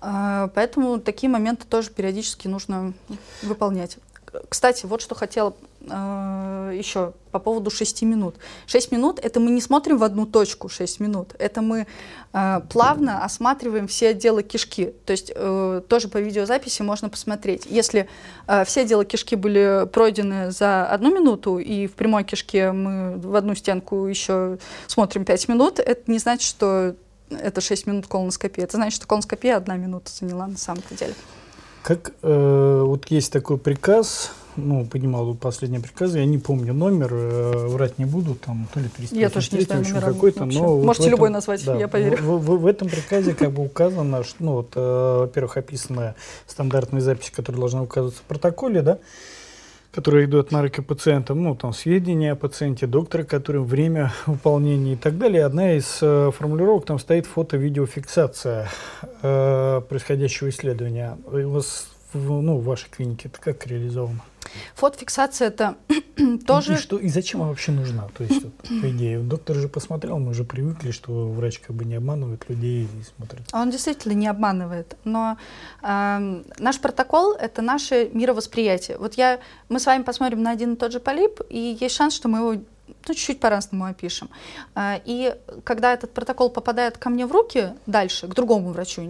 Поэтому 0.00 1.00
такие 1.00 1.28
моменты 1.28 1.66
тоже 1.68 1.90
периодически 1.90 2.48
нужно 2.48 2.94
выполнять. 3.42 3.98
Кстати, 4.48 4.86
вот 4.86 5.00
что 5.00 5.14
хотела 5.14 5.50
э, 5.50 5.54
еще 5.86 7.12
по 7.30 7.38
поводу 7.38 7.70
6 7.70 8.02
минут. 8.02 8.36
6 8.66 8.92
минут— 8.92 9.18
это 9.22 9.40
мы 9.40 9.50
не 9.50 9.60
смотрим 9.60 9.98
в 9.98 10.04
одну 10.04 10.24
точку 10.24 10.68
6 10.68 11.00
минут, 11.00 11.34
это 11.38 11.62
мы 11.62 11.86
э, 12.32 12.60
плавно 12.70 13.24
осматриваем 13.24 13.88
все 13.88 14.10
отделы 14.10 14.42
кишки. 14.42 14.94
То 15.04 15.10
есть 15.10 15.32
э, 15.34 15.82
тоже 15.88 16.08
по 16.08 16.18
видеозаписи 16.18 16.82
можно 16.82 17.08
посмотреть. 17.08 17.66
Если 17.66 18.08
э, 18.46 18.64
все 18.64 18.82
отделы 18.82 19.04
кишки 19.04 19.34
были 19.34 19.88
пройдены 19.92 20.52
за 20.52 20.86
одну 20.86 21.12
минуту, 21.12 21.58
и 21.58 21.86
в 21.86 21.94
прямой 21.94 22.24
кишке 22.24 22.70
мы 22.70 23.18
в 23.18 23.34
одну 23.34 23.54
стенку 23.54 24.06
еще 24.06 24.58
смотрим 24.86 25.24
5 25.24 25.48
минут, 25.48 25.80
это 25.80 26.10
не 26.10 26.18
значит, 26.18 26.48
что 26.48 26.94
это 27.30 27.60
6 27.60 27.86
минут 27.86 28.06
колоноскопии. 28.06 28.62
Это 28.62 28.76
значит, 28.76 28.96
что 28.96 29.06
колоноскопия 29.06 29.56
одна 29.56 29.76
минута 29.76 30.10
заняла 30.12 30.46
на 30.46 30.56
самом-то 30.56 30.94
деле. 30.94 31.14
Как 31.82 32.12
э, 32.22 32.82
вот 32.84 33.06
есть 33.06 33.32
такой 33.32 33.58
приказ, 33.58 34.30
ну, 34.56 34.84
понимал 34.84 35.34
последний 35.34 35.78
приказ, 35.78 36.14
я 36.14 36.24
не 36.24 36.38
помню 36.38 36.74
номер, 36.74 37.10
э, 37.12 37.66
врать 37.68 37.98
не 37.98 38.04
буду, 38.04 38.34
там, 38.34 38.66
то 38.72 38.80
ли 38.80 38.88
300 38.88 39.16
Я 39.16 39.30
тоже 39.30 39.48
не 39.52 39.60
знаю 39.60 39.84
какой-то, 40.00 40.44
но... 40.44 40.78
Можете 40.78 41.04
вот 41.04 41.10
любой 41.10 41.28
этом, 41.28 41.34
назвать, 41.34 41.64
да, 41.64 41.76
я 41.76 41.88
поверю. 41.88 42.22
В, 42.22 42.38
в, 42.38 42.58
в 42.60 42.66
этом 42.66 42.88
приказе 42.88 43.34
как 43.34 43.52
бы 43.52 43.64
указано, 43.64 44.24
что, 44.24 44.36
ну, 44.40 44.52
вот, 44.52 44.72
э, 44.74 45.16
во-первых, 45.20 45.56
описана 45.56 46.14
стандартная 46.46 47.00
запись, 47.00 47.30
которая 47.30 47.60
должна 47.60 47.82
указываться 47.82 48.20
в 48.20 48.24
протоколе, 48.24 48.82
да, 48.82 48.98
которые 49.94 50.26
идут 50.26 50.50
на 50.50 50.62
руки 50.62 50.80
пациентам, 50.80 51.42
ну, 51.42 51.54
там, 51.54 51.72
сведения 51.72 52.32
о 52.32 52.36
пациенте, 52.36 52.86
доктора, 52.86 53.22
который 53.22 53.62
время 53.62 54.12
выполнения 54.26 54.94
и 54.94 54.96
так 54.96 55.18
далее. 55.18 55.44
Одна 55.44 55.74
из 55.74 55.98
э, 56.00 56.30
формулировок 56.36 56.84
там 56.84 56.98
стоит 56.98 57.26
фото-видеофиксация 57.26 58.68
э, 59.22 59.80
происходящего 59.88 60.48
исследования. 60.48 61.16
У 61.26 61.50
вас, 61.50 61.86
в, 62.12 62.40
ну, 62.40 62.56
в 62.56 62.64
вашей 62.64 62.90
клинике 62.90 63.28
это 63.28 63.40
как 63.40 63.66
реализовано? 63.66 64.20
Фотофиксация 64.74 65.48
это 65.48 65.76
тоже... 66.46 66.74
И, 66.74 66.76
что, 66.76 66.98
и 66.98 67.08
зачем 67.08 67.42
она 67.42 67.50
вообще 67.50 67.72
нужна? 67.72 68.08
То 68.16 68.24
есть, 68.24 68.42
вот, 68.42 68.52
по 68.56 68.90
идее, 68.90 69.18
доктор 69.18 69.56
же 69.56 69.68
посмотрел, 69.68 70.18
мы 70.18 70.30
уже 70.30 70.44
привыкли, 70.44 70.90
что 70.90 71.28
врач 71.28 71.58
как 71.58 71.74
бы 71.76 71.84
не 71.84 71.96
обманывает 71.96 72.48
людей 72.48 72.84
и 72.84 73.02
смотрит. 73.16 73.42
Он 73.52 73.70
действительно 73.70 74.12
не 74.12 74.26
обманывает, 74.26 74.96
но 75.04 75.36
э, 75.82 76.42
наш 76.58 76.80
протокол— 76.80 77.32
это 77.40 77.62
наше 77.62 78.10
мировосприятие. 78.12 78.98
Вот 78.98 79.14
я, 79.14 79.40
мы 79.68 79.80
с 79.80 79.86
вами 79.86 80.02
посмотрим 80.02 80.42
на 80.42 80.50
один 80.50 80.74
и 80.74 80.76
тот 80.76 80.92
же 80.92 81.00
полип, 81.00 81.40
и 81.48 81.76
есть 81.80 81.94
шанс, 81.94 82.14
что 82.14 82.28
мы 82.28 82.38
его 82.38 82.62
ну, 83.06 83.14
чуть-чуть 83.14 83.40
по-разному 83.40 83.84
опишем. 83.86 84.30
А, 84.74 85.00
и 85.04 85.34
когда 85.64 85.92
этот 85.92 86.12
протокол 86.12 86.50
попадает 86.50 86.98
ко 86.98 87.10
мне 87.10 87.26
в 87.26 87.32
руки 87.32 87.74
дальше, 87.86 88.26
к 88.26 88.34
другому 88.34 88.70
врачу, 88.70 89.02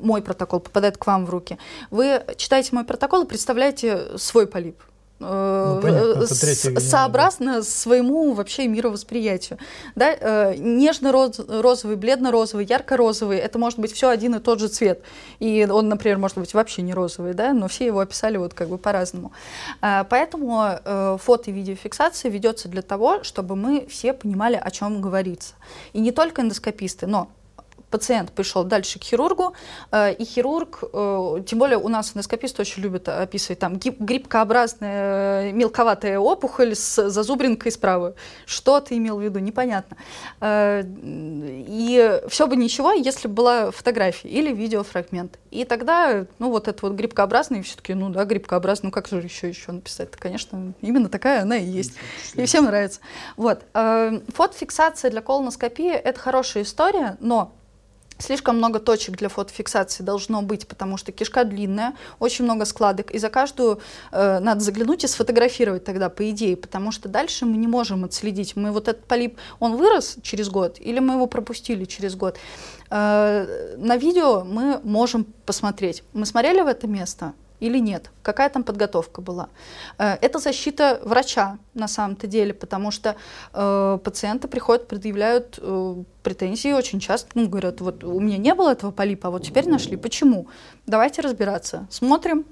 мой 0.00 0.22
протокол 0.22 0.60
попадает 0.60 0.96
к 0.96 1.06
вам 1.06 1.26
в 1.26 1.30
руки, 1.30 1.58
вы 1.90 2.22
читаете 2.36 2.70
мой 2.72 2.84
протокол 2.84 3.24
и 3.24 3.26
представляете 3.26 4.18
свой 4.18 4.46
полип. 4.46 4.82
Э, 5.22 5.74
ну, 5.74 5.82
понятно, 5.82 6.80
сообразно 6.80 7.62
своему 7.62 8.32
вообще 8.32 8.66
мировосприятию. 8.68 9.58
Да? 9.94 10.14
Э, 10.18 10.54
нежно-розовый, 10.56 11.96
бледно-розовый, 11.96 12.66
ярко-розовый, 12.66 13.38
это 13.38 13.58
может 13.58 13.78
быть 13.78 13.92
все 13.92 14.08
один 14.08 14.34
и 14.34 14.40
тот 14.40 14.60
же 14.60 14.68
цвет. 14.68 15.02
И 15.38 15.66
он, 15.70 15.88
например, 15.88 16.18
может 16.18 16.38
быть 16.38 16.54
вообще 16.54 16.82
не 16.82 16.94
розовый, 16.94 17.34
да? 17.34 17.52
но 17.52 17.68
все 17.68 17.86
его 17.86 18.00
описали 18.00 18.36
вот 18.36 18.54
как 18.54 18.68
бы 18.68 18.78
по-разному. 18.78 19.32
Э, 19.80 20.04
поэтому 20.08 20.78
фото 21.18 21.50
и 21.50 21.52
видеофиксация 21.52 22.30
ведется 22.30 22.68
для 22.68 22.82
того, 22.82 23.22
чтобы 23.22 23.56
мы 23.56 23.86
все 23.88 24.12
понимали, 24.12 24.60
о 24.62 24.70
чем 24.70 25.00
говорится. 25.00 25.54
И 25.92 26.00
не 26.00 26.12
только 26.12 26.42
эндоскописты, 26.42 27.06
но 27.06 27.28
пациент 27.92 28.32
пришел 28.32 28.64
дальше 28.64 28.98
к 28.98 29.04
хирургу, 29.04 29.54
э, 29.92 30.14
и 30.14 30.24
хирург, 30.24 30.82
э, 30.92 31.42
тем 31.46 31.58
более 31.58 31.78
у 31.78 31.88
нас 31.88 32.12
эндоскописты 32.14 32.62
очень 32.62 32.82
любят 32.82 33.08
описывать 33.08 33.60
там 33.60 33.78
грибкообразная 33.78 35.50
э, 35.50 35.52
мелковатая 35.52 36.18
опухоль 36.18 36.74
с 36.74 37.08
зазубринкой 37.10 37.70
справа. 37.70 38.14
Что 38.46 38.80
ты 38.80 38.96
имел 38.96 39.18
в 39.18 39.22
виду? 39.22 39.38
Непонятно. 39.38 39.96
И 40.40 42.20
все 42.28 42.46
бы 42.46 42.56
ничего, 42.56 42.92
если 42.92 43.28
бы 43.28 43.34
была 43.34 43.70
фотография 43.70 44.28
или 44.28 44.52
видеофрагмент. 44.52 45.38
И 45.50 45.64
тогда, 45.64 46.26
ну 46.38 46.50
вот 46.50 46.68
это 46.68 46.86
вот 46.86 46.94
грибкообразный, 46.94 47.62
все-таки, 47.62 47.92
ну 47.94 48.08
да, 48.08 48.24
грибкообразный, 48.24 48.86
ну 48.86 48.90
как 48.90 49.08
же 49.08 49.16
еще 49.18 49.48
еще 49.48 49.72
написать? 49.72 50.08
-то? 50.08 50.18
Конечно, 50.18 50.72
именно 50.80 51.08
такая 51.08 51.42
она 51.42 51.58
и 51.58 51.64
есть. 51.64 51.92
И 52.34 52.44
всем 52.46 52.64
нравится. 52.64 53.00
Вот. 53.36 53.62
Фотофиксация 53.72 55.10
для 55.10 55.20
колоноскопии— 55.20 55.92
это 55.92 56.18
хорошая 56.18 56.62
история, 56.62 57.18
но 57.20 57.52
Слишком 58.22 58.58
много 58.58 58.78
точек 58.78 59.16
для 59.16 59.28
фотофиксации 59.28 60.04
должно 60.04 60.42
быть, 60.42 60.68
потому 60.68 60.96
что 60.96 61.10
кишка 61.10 61.42
длинная, 61.42 61.94
очень 62.20 62.44
много 62.44 62.64
складок, 62.66 63.10
и 63.10 63.18
за 63.18 63.30
каждую 63.30 63.80
э, 64.12 64.38
надо 64.38 64.60
заглянуть 64.60 65.02
и 65.02 65.08
сфотографировать 65.08 65.82
тогда, 65.82 66.08
по 66.08 66.30
идее, 66.30 66.56
потому 66.56 66.92
что 66.92 67.08
дальше 67.08 67.46
мы 67.46 67.56
не 67.56 67.66
можем 67.66 68.04
отследить, 68.04 68.54
мы 68.54 68.70
вот 68.70 68.86
этот 68.86 69.04
полип, 69.06 69.38
он 69.58 69.74
вырос 69.74 70.18
через 70.22 70.48
год, 70.50 70.76
или 70.78 71.00
мы 71.00 71.14
его 71.14 71.26
пропустили 71.26 71.84
через 71.84 72.14
год. 72.14 72.38
Э, 72.90 73.74
на 73.76 73.96
видео 73.96 74.44
мы 74.44 74.80
можем 74.84 75.24
посмотреть, 75.44 76.04
мы 76.12 76.24
смотрели 76.24 76.60
в 76.60 76.68
это 76.68 76.86
место, 76.86 77.32
или 77.62 77.78
нет, 77.78 78.10
какая 78.22 78.48
там 78.48 78.64
подготовка 78.64 79.20
была. 79.20 79.48
Э, 79.96 80.16
это 80.20 80.40
защита 80.40 81.00
врача 81.04 81.58
на 81.74 81.86
самом-то 81.86 82.26
деле, 82.26 82.52
потому 82.52 82.90
что 82.90 83.14
э, 83.54 83.98
пациенты 84.02 84.48
приходят, 84.48 84.88
предъявляют 84.88 85.60
э, 85.62 86.02
претензии 86.24 86.72
очень 86.72 86.98
часто, 86.98 87.30
ну, 87.34 87.48
говорят, 87.48 87.80
вот 87.80 88.02
у 88.02 88.18
меня 88.18 88.38
не 88.38 88.54
было 88.54 88.72
этого 88.72 88.90
полипа, 88.90 89.28
а 89.28 89.30
вот 89.30 89.44
теперь 89.44 89.68
нашли. 89.68 89.96
Почему? 89.96 90.48
Давайте 90.86 91.22
разбираться. 91.22 91.86
Смотрим, 91.88 92.44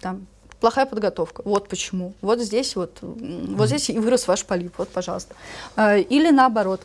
там, 0.00 0.26
плохая 0.60 0.84
подготовка. 0.84 1.40
Вот 1.46 1.68
почему. 1.68 2.12
Вот 2.20 2.38
здесь 2.40 2.76
вот, 2.76 2.98
вот 3.00 3.68
здесь 3.68 3.88
и 3.88 3.98
вырос 3.98 4.28
ваш 4.28 4.44
полип. 4.44 4.74
Вот, 4.76 4.90
пожалуйста. 4.90 5.34
Э, 5.76 5.98
или 5.98 6.30
наоборот. 6.30 6.82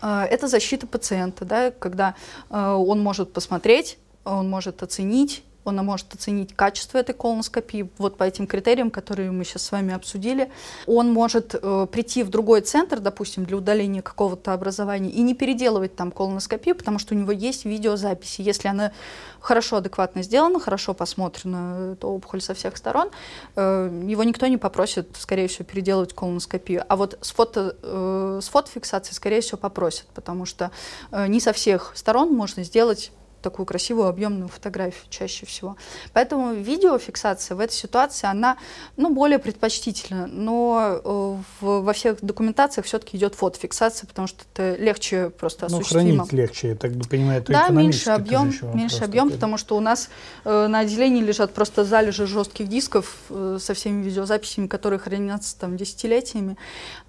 Э, 0.00 0.22
это 0.22 0.48
защита 0.48 0.86
пациента, 0.86 1.44
да, 1.44 1.70
когда 1.70 2.14
он 2.48 3.02
может 3.02 3.32
посмотреть, 3.34 3.98
он 4.24 4.48
может 4.48 4.82
оценить 4.82 5.44
он 5.64 5.76
может 5.76 6.14
оценить 6.14 6.54
качество 6.54 6.98
этой 6.98 7.14
колоноскопии 7.14 7.88
вот 7.98 8.16
по 8.16 8.24
этим 8.24 8.46
критериям, 8.46 8.90
которые 8.90 9.30
мы 9.30 9.44
сейчас 9.44 9.62
с 9.62 9.72
вами 9.72 9.94
обсудили. 9.94 10.50
Он 10.86 11.12
может 11.12 11.54
э, 11.54 11.86
прийти 11.90 12.22
в 12.22 12.30
другой 12.30 12.60
центр, 12.60 13.00
допустим, 13.00 13.44
для 13.44 13.56
удаления 13.56 14.02
какого-то 14.02 14.52
образования 14.52 15.10
и 15.10 15.22
не 15.22 15.34
переделывать 15.34 15.96
там 15.96 16.10
колоноскопию, 16.10 16.74
потому 16.74 16.98
что 16.98 17.14
у 17.14 17.18
него 17.18 17.32
есть 17.32 17.64
видеозаписи. 17.64 18.42
Если 18.42 18.68
она 18.68 18.92
хорошо, 19.40 19.76
адекватно 19.76 20.22
сделана, 20.22 20.58
хорошо 20.60 20.94
посмотрена, 20.94 21.92
эта 21.92 22.06
опухоль 22.06 22.40
со 22.40 22.54
всех 22.54 22.76
сторон, 22.76 23.10
э, 23.56 24.04
его 24.06 24.24
никто 24.24 24.46
не 24.46 24.56
попросит, 24.56 25.08
скорее 25.18 25.48
всего, 25.48 25.64
переделывать 25.64 26.14
колоноскопию. 26.14 26.84
А 26.88 26.96
вот 26.96 27.18
с, 27.20 27.30
фото, 27.30 27.76
э, 27.82 28.40
с 28.42 28.48
фотофиксацией, 28.48 29.14
скорее 29.14 29.40
всего, 29.40 29.58
попросят, 29.58 30.06
потому 30.14 30.46
что 30.46 30.70
э, 31.10 31.26
не 31.26 31.40
со 31.40 31.52
всех 31.52 31.92
сторон 31.94 32.32
можно 32.32 32.64
сделать 32.64 33.12
такую 33.44 33.66
красивую 33.66 34.08
объемную 34.08 34.48
фотографию 34.48 35.04
чаще 35.10 35.46
всего. 35.46 35.76
Поэтому 36.12 36.54
видеофиксация 36.54 37.54
в 37.54 37.60
этой 37.60 37.74
ситуации, 37.74 38.26
она 38.26 38.56
ну, 38.96 39.14
более 39.14 39.38
предпочтительна, 39.38 40.26
но 40.26 41.00
э, 41.04 41.36
в, 41.60 41.82
во 41.82 41.92
всех 41.92 42.24
документациях 42.24 42.86
все-таки 42.86 43.18
идет 43.18 43.34
фотофиксация, 43.34 44.06
потому 44.06 44.26
что 44.26 44.44
это 44.52 44.82
легче 44.82 45.30
просто 45.30 45.66
ну, 45.70 45.76
осуществимо. 45.76 46.08
Ну, 46.08 46.14
хранить 46.24 46.32
легче, 46.32 46.68
я 46.68 46.74
так 46.74 46.92
понимаю, 47.08 47.42
это 47.42 47.52
Да, 47.52 47.68
меньше 47.68 48.10
объем, 48.10 48.52
меньше 48.72 49.04
объем, 49.04 49.30
потому 49.30 49.58
что 49.58 49.76
у 49.76 49.80
нас 49.80 50.08
э, 50.44 50.66
на 50.66 50.80
отделении 50.80 51.22
лежат 51.22 51.52
просто 51.52 51.84
залежи 51.84 52.26
жестких 52.26 52.66
дисков 52.68 53.16
э, 53.28 53.58
со 53.60 53.74
всеми 53.74 54.02
видеозаписями, 54.02 54.66
которые 54.66 54.98
хранятся 54.98 55.58
там 55.58 55.76
десятилетиями, 55.76 56.56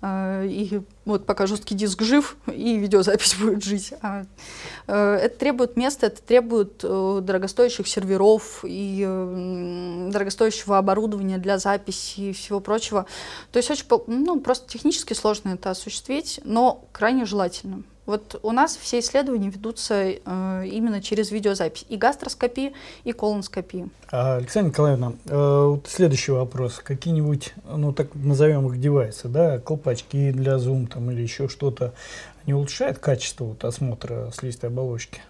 э, 0.01 0.47
и 0.47 0.81
вот 1.05 1.25
пока 1.25 1.45
жесткий 1.45 1.75
диск 1.75 2.01
жив, 2.01 2.35
и 2.47 2.77
видеозапись 2.77 3.35
будет 3.39 3.63
жить. 3.63 3.93
А, 4.01 4.25
э, 4.87 5.15
это 5.23 5.37
требует 5.37 5.77
места, 5.77 6.07
это 6.07 6.21
требует 6.21 6.81
э, 6.83 7.19
дорогостоящих 7.21 7.87
серверов 7.87 8.63
и 8.63 9.03
э, 9.07 10.09
дорогостоящего 10.11 10.77
оборудования 10.77 11.37
для 11.37 11.57
записи 11.59 12.19
и 12.21 12.33
всего 12.33 12.59
прочего. 12.59 13.05
То 13.51 13.57
есть 13.57 13.69
очень, 13.69 13.85
ну, 14.07 14.39
просто 14.39 14.67
технически 14.67 15.13
сложно 15.13 15.49
это 15.49 15.69
осуществить, 15.69 16.39
но 16.43 16.85
крайне 16.91 17.25
желательно. 17.25 17.83
Вот 18.05 18.39
у 18.43 18.51
нас 18.51 18.77
все 18.77 18.99
исследования 18.99 19.49
ведутся 19.49 19.95
э, 19.95 20.19
именно 20.67 21.01
через 21.01 21.31
видеозапись. 21.31 21.85
И 21.89 21.97
гастроскопии, 21.97 22.73
и 23.03 23.11
колоноскопии. 23.13 23.89
А, 24.11 24.37
Александра 24.37 24.69
Николаевна, 24.69 25.13
э, 25.25 25.65
вот 25.67 25.87
следующий 25.87 26.31
вопрос. 26.31 26.81
Какие-нибудь, 26.83 27.53
ну 27.67 27.93
так 27.93 28.13
назовем 28.13 28.67
их 28.67 28.79
девайсы, 28.79 29.27
да, 29.27 29.59
колпачки 29.59 30.31
для 30.31 30.59
зум 30.59 30.87
там, 30.87 31.09
или 31.09 31.21
еще 31.21 31.47
что-то, 31.49 31.93
они 32.43 32.53
улучшают 32.53 32.99
качество 32.99 33.45
вот, 33.45 33.63
осмотра 33.63 34.31
слизистой 34.31 34.69
оболочки? 34.69 35.21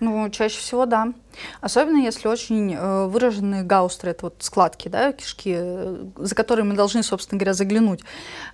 Ну, 0.00 0.30
чаще 0.30 0.60
всего 0.60 0.86
да. 0.86 1.12
Особенно 1.60 1.98
если 1.98 2.28
очень 2.28 2.72
э, 2.72 3.06
выраженные 3.06 3.64
гаустры, 3.64 4.12
это 4.12 4.26
вот 4.26 4.36
складки, 4.38 4.88
да, 4.88 5.12
кишки, 5.12 5.54
э, 5.56 6.04
за 6.16 6.34
которые 6.34 6.64
мы 6.64 6.74
должны, 6.74 7.02
собственно 7.02 7.38
говоря, 7.38 7.52
заглянуть. 7.52 8.00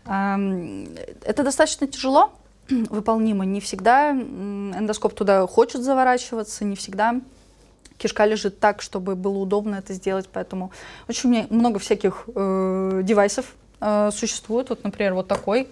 Эм, 0.07 0.89
это 1.23 1.43
достаточно 1.43 1.87
тяжело, 1.87 2.33
выполнимо. 2.69 3.45
Не 3.45 3.61
всегда 3.61 4.13
эндоскоп 4.13 5.15
туда 5.15 5.47
хочет 5.47 5.83
заворачиваться, 5.83 6.65
не 6.65 6.77
всегда 6.77 7.21
кишка 7.99 8.25
лежит 8.25 8.59
так, 8.61 8.83
чтобы 8.83 9.15
было 9.15 9.39
удобно 9.39 9.77
это 9.77 9.93
сделать. 9.95 10.29
Поэтому 10.33 10.71
очень 11.09 11.47
много 11.51 11.79
всяких 11.79 12.25
э, 12.35 13.01
девайсов 13.03 13.47
э, 13.81 14.11
существует. 14.13 14.71
Вот, 14.71 14.85
например, 14.85 15.15
вот 15.15 15.29
такой. 15.29 15.69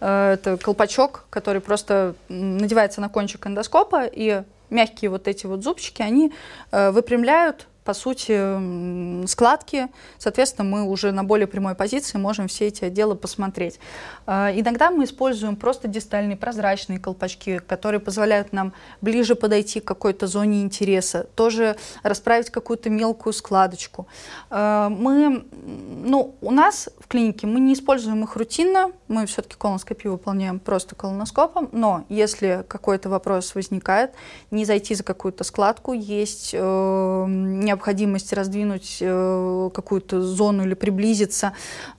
Э, 0.00 0.32
это 0.32 0.56
колпачок, 0.56 1.24
который 1.30 1.60
просто 1.60 2.14
надевается 2.28 3.00
на 3.00 3.08
кончик 3.08 3.46
эндоскопа, 3.46 4.04
и 4.04 4.42
мягкие 4.70 5.10
вот 5.10 5.28
эти 5.28 5.46
вот 5.46 5.62
зубчики, 5.62 6.02
они 6.02 6.32
э, 6.70 6.90
выпрямляют 6.90 7.66
по 7.84 7.94
сути, 7.94 9.26
складки. 9.26 9.88
Соответственно, 10.18 10.68
мы 10.68 10.82
уже 10.84 11.12
на 11.12 11.24
более 11.24 11.46
прямой 11.46 11.74
позиции 11.74 12.18
можем 12.18 12.48
все 12.48 12.68
эти 12.68 12.84
отделы 12.84 13.16
посмотреть. 13.16 13.78
А, 14.26 14.50
иногда 14.54 14.90
мы 14.90 15.04
используем 15.04 15.56
просто 15.56 15.88
дистальные 15.88 16.36
прозрачные 16.36 16.98
колпачки, 16.98 17.58
которые 17.58 18.00
позволяют 18.00 18.52
нам 18.52 18.72
ближе 19.00 19.34
подойти 19.34 19.80
к 19.80 19.84
какой-то 19.84 20.26
зоне 20.26 20.62
интереса, 20.62 21.26
тоже 21.34 21.76
расправить 22.02 22.50
какую-то 22.50 22.90
мелкую 22.90 23.32
складочку. 23.32 24.06
А, 24.50 24.88
мы, 24.88 25.44
ну, 25.52 26.36
у 26.40 26.50
нас 26.50 26.88
в 27.00 27.08
клинике 27.08 27.46
мы 27.46 27.60
не 27.60 27.74
используем 27.74 28.22
их 28.24 28.36
рутинно, 28.36 28.92
мы 29.12 29.26
все-таки 29.26 29.56
колоноскопию 29.56 30.14
выполняем 30.14 30.58
просто 30.58 30.94
колоноскопом, 30.94 31.68
но 31.72 32.04
если 32.08 32.64
какой-то 32.66 33.08
вопрос 33.08 33.54
возникает, 33.54 34.12
не 34.50 34.64
зайти 34.64 34.94
за 34.94 35.04
какую-то 35.04 35.44
складку, 35.44 35.92
есть 35.92 36.50
э, 36.54 37.24
необходимость 37.28 38.32
раздвинуть 38.32 38.98
э, 39.00 39.70
какую-то 39.74 40.22
зону 40.22 40.64
или 40.64 40.74
приблизиться, 40.74 41.52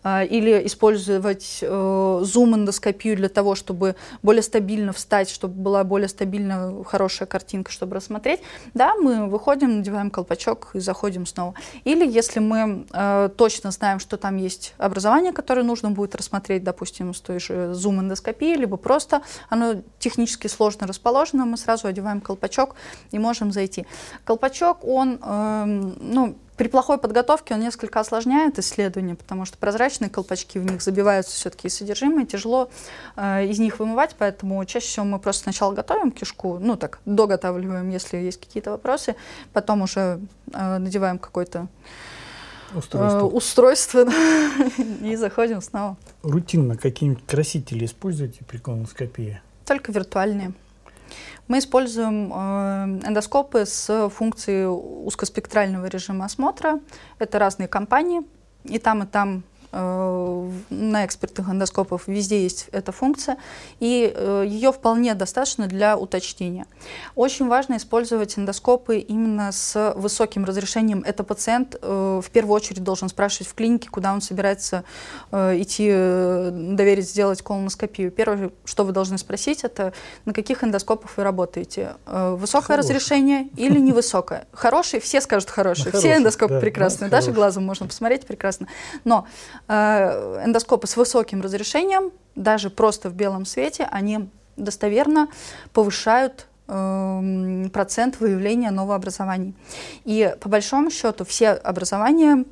э, 0.04 0.26
или 0.26 0.66
использовать 0.66 1.60
э, 1.62 2.22
зум-эндоскопию 2.24 3.16
для 3.16 3.30
того, 3.30 3.56
чтобы 3.56 3.96
более 4.24 4.44
стабильно 4.44 4.92
встать, 4.92 5.30
чтобы 5.30 5.54
была 5.54 5.84
более 5.84 6.10
стабильно 6.10 6.84
хорошая 6.84 7.28
картинка, 7.28 7.72
чтобы 7.72 7.96
рассмотреть, 7.96 8.42
да, 8.74 8.96
мы 8.96 9.28
выходим, 9.28 9.78
надеваем 9.78 10.10
колпачок 10.10 10.72
и 10.74 10.80
заходим 10.80 11.26
снова. 11.26 11.54
Или 11.84 12.10
если 12.10 12.40
мы 12.40 12.86
э, 12.92 13.30
точно 13.38 13.72
знаем, 13.72 14.00
что 14.00 14.18
там 14.18 14.38
есть 14.38 14.74
образование, 14.78 15.32
которое 15.32 15.64
нужно 15.64 15.92
будет 15.92 16.16
рассмотреть, 16.16 16.64
допустим, 16.64 17.03
с 17.12 17.20
той 17.20 17.40
же 17.40 17.74
зум-эндоскопии, 17.74 18.56
либо 18.56 18.78
просто 18.78 19.24
оно 19.50 19.82
технически 20.00 20.48
сложно 20.48 20.88
расположено, 20.88 21.46
мы 21.46 21.58
сразу 21.58 21.88
одеваем 21.88 22.22
колпачок 22.22 22.76
и 23.12 23.20
можем 23.20 23.52
зайти. 23.52 23.86
Колпачок, 24.24 24.86
он 24.86 25.20
э, 25.22 25.66
ну, 26.00 26.38
при 26.58 26.68
плохой 26.68 26.98
подготовке 26.98 27.56
он 27.56 27.62
несколько 27.62 28.00
осложняет 28.00 28.60
исследование, 28.60 29.16
потому 29.16 29.46
что 29.46 29.58
прозрачные 29.58 30.10
колпачки, 30.10 30.60
в 30.60 30.66
них 30.66 30.82
забиваются 30.82 31.36
все-таки 31.36 31.68
содержимое, 31.70 32.26
тяжело 32.26 32.70
э, 33.16 33.46
из 33.46 33.60
них 33.60 33.80
вымывать, 33.80 34.16
поэтому 34.18 34.64
чаще 34.66 34.88
всего 34.88 35.06
мы 35.06 35.20
просто 35.20 35.44
сначала 35.44 35.74
готовим 35.74 36.12
кишку, 36.12 36.60
ну 36.60 36.78
так, 36.78 37.00
доготавливаем, 37.06 37.90
если 37.90 38.18
есть 38.18 38.40
какие-то 38.40 38.72
вопросы, 38.72 39.16
потом 39.52 39.82
уже 39.82 40.20
э, 40.54 40.78
надеваем 40.78 41.18
какое-то 41.18 41.68
устройство, 42.76 43.20
э, 43.20 43.24
устройство 43.24 44.06
и 45.02 45.16
заходим 45.16 45.62
снова. 45.62 45.98
Рутинно 46.22 46.78
какие-нибудь 46.78 47.26
красители 47.26 47.86
используете 47.86 48.44
при 48.46 48.58
колоноскопии? 48.58 49.42
Только 49.66 49.92
виртуальные. 49.92 50.54
Мы 51.48 51.60
используем 51.60 52.32
э, 52.34 53.08
эндоскопы 53.08 53.66
с 53.66 54.10
функцией 54.10 54.68
узкоспектрального 54.68 55.88
режима 55.88 56.26
осмотра. 56.26 56.80
Это 57.20 57.40
разные 57.40 57.68
компании, 57.68 58.22
и 58.64 58.80
там, 58.80 59.04
и 59.04 59.06
там 59.06 59.44
на 59.74 61.06
экспертных 61.06 61.50
эндоскопов 61.50 62.08
везде 62.08 62.44
есть 62.44 62.68
эта 62.72 62.92
функция, 62.92 63.38
и 63.80 64.14
э, 64.16 64.44
ее 64.48 64.72
вполне 64.72 65.16
достаточно 65.16 65.68
для 65.68 65.98
уточнения. 65.98 66.68
Очень 67.16 67.48
важно 67.48 67.78
использовать 67.78 68.38
эндоскопы 68.38 68.98
именно 68.98 69.52
с 69.52 69.94
высоким 69.96 70.46
разрешением. 70.46 71.04
Это 71.06 71.24
пациент 71.24 71.76
э, 71.82 72.22
в 72.24 72.30
первую 72.30 72.56
очередь 72.56 72.84
должен 72.84 73.10
спрашивать 73.10 73.48
в 73.48 73.56
клинике, 73.56 73.90
куда 73.90 74.14
он 74.14 74.22
собирается 74.22 74.84
идти 75.32 75.90
доверить 75.90 77.10
сделать 77.10 77.42
колоноскопию. 77.42 78.12
Первое, 78.12 78.52
что 78.66 78.84
вы 78.84 78.92
должны 78.92 79.18
спросить, 79.18 79.64
это 79.64 79.94
на 80.26 80.34
каких 80.34 80.64
эндоскопах 80.64 81.18
вы 81.18 81.24
работаете. 81.24 81.96
Высокое 82.06 82.68
Хороший. 82.68 82.96
разрешение 82.96 83.48
или 83.56 83.80
невысокое? 83.80 84.46
Хороший, 84.52 85.00
все 85.00 85.22
скажут 85.22 85.50
хороший. 85.50 85.92
Все 85.92 86.18
эндоскопы 86.18 86.60
прекрасные, 86.60 87.10
да, 87.10 87.18
даже 87.18 87.32
глазом 87.32 87.66
можно 87.66 87.88
посмотреть 87.88 88.28
прекрасно. 88.28 88.68
Но 89.04 89.26
Э, 89.63 89.63
эндоскопы 89.68 90.88
с 90.88 90.98
высоким 90.98 91.42
разрешением, 91.42 92.12
даже 92.36 92.70
просто 92.70 93.10
в 93.10 93.14
белом 93.14 93.46
свете, 93.46 93.88
они 93.92 94.30
достоверно 94.58 95.30
повышают 95.74 96.48
эм, 96.68 97.70
процент 97.72 98.20
выявления 98.20 98.72
новообразований. 98.72 99.56
И 100.04 100.36
по 100.40 100.50
большому 100.50 100.92
счету 100.92 101.26
все 101.26 101.52
образования 101.52 102.46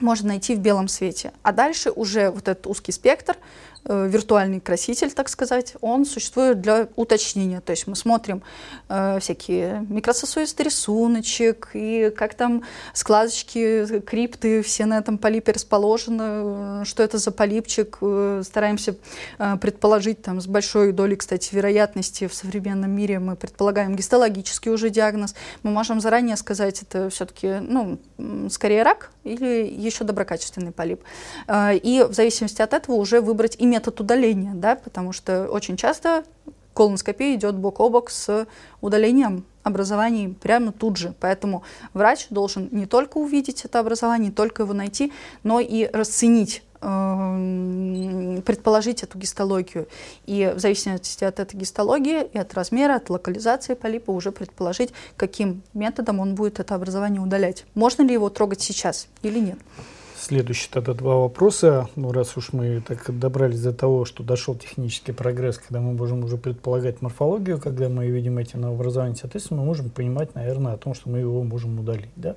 можно 0.00 0.28
найти 0.28 0.54
в 0.54 0.58
белом 0.58 0.88
свете. 0.88 1.32
А 1.42 1.52
дальше 1.52 1.90
уже 1.90 2.30
вот 2.30 2.48
этот 2.48 2.66
узкий 2.66 2.92
спектр 2.92 3.36
э, 3.36 3.71
виртуальный 3.84 4.60
краситель, 4.60 5.10
так 5.10 5.28
сказать, 5.28 5.74
он 5.80 6.04
существует 6.04 6.60
для 6.60 6.88
уточнения. 6.96 7.60
То 7.60 7.72
есть 7.72 7.86
мы 7.86 7.96
смотрим 7.96 8.42
э, 8.88 9.18
всякие 9.20 9.84
микрососуистый 9.88 10.66
рисуночек, 10.66 11.70
и 11.74 12.12
как 12.16 12.34
там 12.34 12.62
складочки, 12.94 14.00
крипты, 14.00 14.62
все 14.62 14.86
на 14.86 14.98
этом 14.98 15.18
полипе 15.18 15.52
расположены, 15.52 16.84
что 16.84 17.02
это 17.02 17.18
за 17.18 17.32
полипчик, 17.32 17.98
э, 18.00 18.42
стараемся 18.44 18.96
э, 19.38 19.56
предположить 19.60 20.22
там 20.22 20.40
с 20.40 20.46
большой 20.46 20.92
долей, 20.92 21.16
кстати, 21.16 21.54
вероятности 21.54 22.28
в 22.28 22.34
современном 22.34 22.90
мире 22.90 23.18
мы 23.18 23.36
предполагаем 23.36 23.96
гистологический 23.96 24.70
уже 24.70 24.90
диагноз. 24.90 25.34
Мы 25.62 25.70
можем 25.70 26.00
заранее 26.00 26.36
сказать, 26.36 26.82
это 26.82 27.10
все-таки, 27.10 27.58
ну, 27.60 27.98
скорее 28.50 28.82
рак 28.82 29.10
или 29.24 29.66
еще 29.66 30.04
доброкачественный 30.04 30.72
полип. 30.72 31.00
Э, 31.48 31.76
и 31.76 32.02
в 32.02 32.12
зависимости 32.12 32.62
от 32.62 32.72
этого 32.74 32.94
уже 32.96 33.20
выбрать 33.20 33.56
и 33.58 33.71
метод 33.72 34.00
удаления, 34.00 34.52
да, 34.54 34.76
потому 34.76 35.12
что 35.12 35.48
очень 35.48 35.76
часто 35.78 36.24
колоноскопия 36.74 37.34
идет 37.34 37.54
бок 37.56 37.80
о 37.80 37.88
бок 37.88 38.10
с 38.10 38.46
удалением 38.82 39.44
образований 39.62 40.28
прямо 40.28 40.72
тут 40.72 40.96
же. 40.98 41.14
Поэтому 41.20 41.62
врач 41.94 42.26
должен 42.28 42.68
не 42.70 42.86
только 42.86 43.18
увидеть 43.18 43.64
это 43.64 43.78
образование, 43.78 44.28
не 44.28 44.34
только 44.34 44.64
его 44.64 44.74
найти, 44.74 45.12
но 45.42 45.58
и 45.60 45.88
расценить 45.90 46.62
эм, 46.82 48.42
предположить 48.44 49.02
эту 49.04 49.18
гистологию. 49.18 49.88
И 50.26 50.52
в 50.54 50.58
зависимости 50.58 51.24
от 51.24 51.40
этой 51.40 51.56
гистологии 51.56 52.24
и 52.24 52.38
от 52.38 52.52
размера, 52.54 52.96
от 52.96 53.08
локализации 53.08 53.74
полипа 53.74 54.10
уже 54.10 54.32
предположить, 54.32 54.90
каким 55.16 55.62
методом 55.72 56.20
он 56.20 56.34
будет 56.34 56.60
это 56.60 56.74
образование 56.74 57.22
удалять. 57.22 57.64
Можно 57.74 58.02
ли 58.02 58.12
его 58.12 58.28
трогать 58.28 58.60
сейчас 58.60 59.06
или 59.22 59.38
нет. 59.38 59.58
Следующие 60.22 60.68
тогда 60.70 60.94
два 60.94 61.16
вопроса. 61.16 61.88
Ну, 61.96 62.12
раз 62.12 62.36
уж 62.36 62.52
мы 62.52 62.80
так 62.80 63.10
добрались 63.18 63.60
до 63.60 63.72
того, 63.72 64.04
что 64.04 64.22
дошел 64.22 64.54
технический 64.54 65.10
прогресс, 65.10 65.58
когда 65.58 65.80
мы 65.80 65.94
можем 65.94 66.22
уже 66.22 66.36
предполагать 66.36 67.02
морфологию, 67.02 67.60
когда 67.60 67.88
мы 67.88 68.06
видим 68.06 68.38
эти 68.38 68.56
новообразования, 68.56 69.16
соответственно, 69.16 69.62
мы 69.62 69.66
можем 69.66 69.90
понимать, 69.90 70.36
наверное, 70.36 70.74
о 70.74 70.76
том, 70.76 70.94
что 70.94 71.10
мы 71.10 71.18
его 71.18 71.42
можем 71.42 71.80
удалить. 71.80 72.12
Да? 72.14 72.36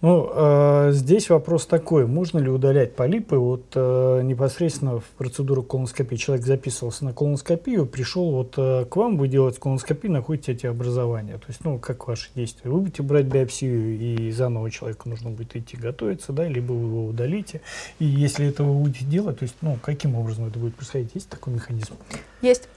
Ну, 0.00 0.30
э, 0.34 0.92
здесь 0.92 1.28
вопрос 1.28 1.66
такой. 1.66 2.06
Можно 2.06 2.38
ли 2.38 2.48
удалять 2.48 2.96
полипы? 2.96 3.36
Вот 3.36 3.66
э, 3.74 4.22
непосредственно 4.24 5.00
в 5.00 5.04
процедуру 5.18 5.62
колоноскопии 5.62 6.16
человек 6.16 6.46
записывался 6.46 7.04
на 7.04 7.12
колоноскопию, 7.12 7.84
пришел 7.84 8.30
вот 8.30 8.54
э, 8.56 8.86
к 8.86 8.96
вам, 8.96 9.18
вы 9.18 9.28
делаете 9.28 9.60
колоноскопию, 9.60 10.10
находите 10.10 10.52
эти 10.52 10.64
образования. 10.64 11.36
То 11.36 11.44
есть, 11.48 11.62
ну, 11.66 11.78
как 11.78 12.08
ваши 12.08 12.30
действия? 12.34 12.70
Вы 12.70 12.80
будете 12.80 13.02
брать 13.02 13.26
биопсию, 13.26 14.00
и 14.00 14.30
заново 14.30 14.70
человеку 14.70 15.10
нужно 15.10 15.28
будет 15.28 15.54
идти 15.54 15.76
готовиться, 15.76 16.32
да, 16.32 16.48
либо 16.48 16.72
вы 16.72 16.86
его 16.86 17.09
удалите. 17.10 17.60
И 17.98 18.04
если 18.04 18.46
этого 18.46 18.72
вы 18.72 18.84
будете 18.84 19.04
делать, 19.04 19.38
то 19.38 19.44
есть, 19.44 19.54
ну, 19.60 19.78
каким 19.82 20.14
образом 20.14 20.46
это 20.46 20.58
будет 20.58 20.74
происходить? 20.74 21.10
Есть 21.14 21.28
такой 21.28 21.52
механизм? 21.52 21.94
Есть. 22.42 22.68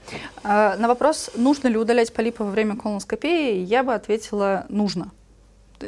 А, 0.42 0.76
на 0.76 0.88
вопрос, 0.88 1.30
нужно 1.36 1.68
ли 1.68 1.76
удалять 1.76 2.12
полипы 2.12 2.44
во 2.44 2.50
время 2.50 2.76
колоноскопии, 2.76 3.62
я 3.62 3.82
бы 3.82 3.94
ответила 3.94 4.66
«нужно» 4.68 5.10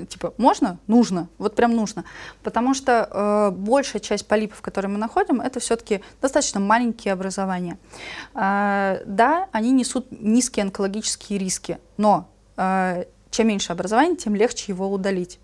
типа, 0.04 0.34
можно? 0.36 0.78
Нужно. 0.86 1.28
Вот 1.38 1.54
прям 1.54 1.74
нужно. 1.74 2.04
Потому 2.42 2.74
что 2.74 3.08
э, 3.10 3.50
большая 3.56 4.00
часть 4.00 4.26
полипов, 4.26 4.60
которые 4.60 4.90
мы 4.90 4.98
находим, 4.98 5.40
это 5.40 5.60
все-таки 5.60 6.02
достаточно 6.20 6.60
маленькие 6.60 7.12
образования. 7.12 7.78
Э, 8.34 9.02
да, 9.06 9.48
они 9.52 9.70
несут 9.72 10.08
низкие 10.10 10.64
онкологические 10.64 11.38
риски, 11.38 11.78
но 11.96 12.28
э, 12.56 13.04
чем 13.30 13.48
меньше 13.48 13.72
образования, 13.72 14.16
тем 14.16 14.34
легче 14.34 14.64
его 14.68 14.90
удалить. 14.90 15.38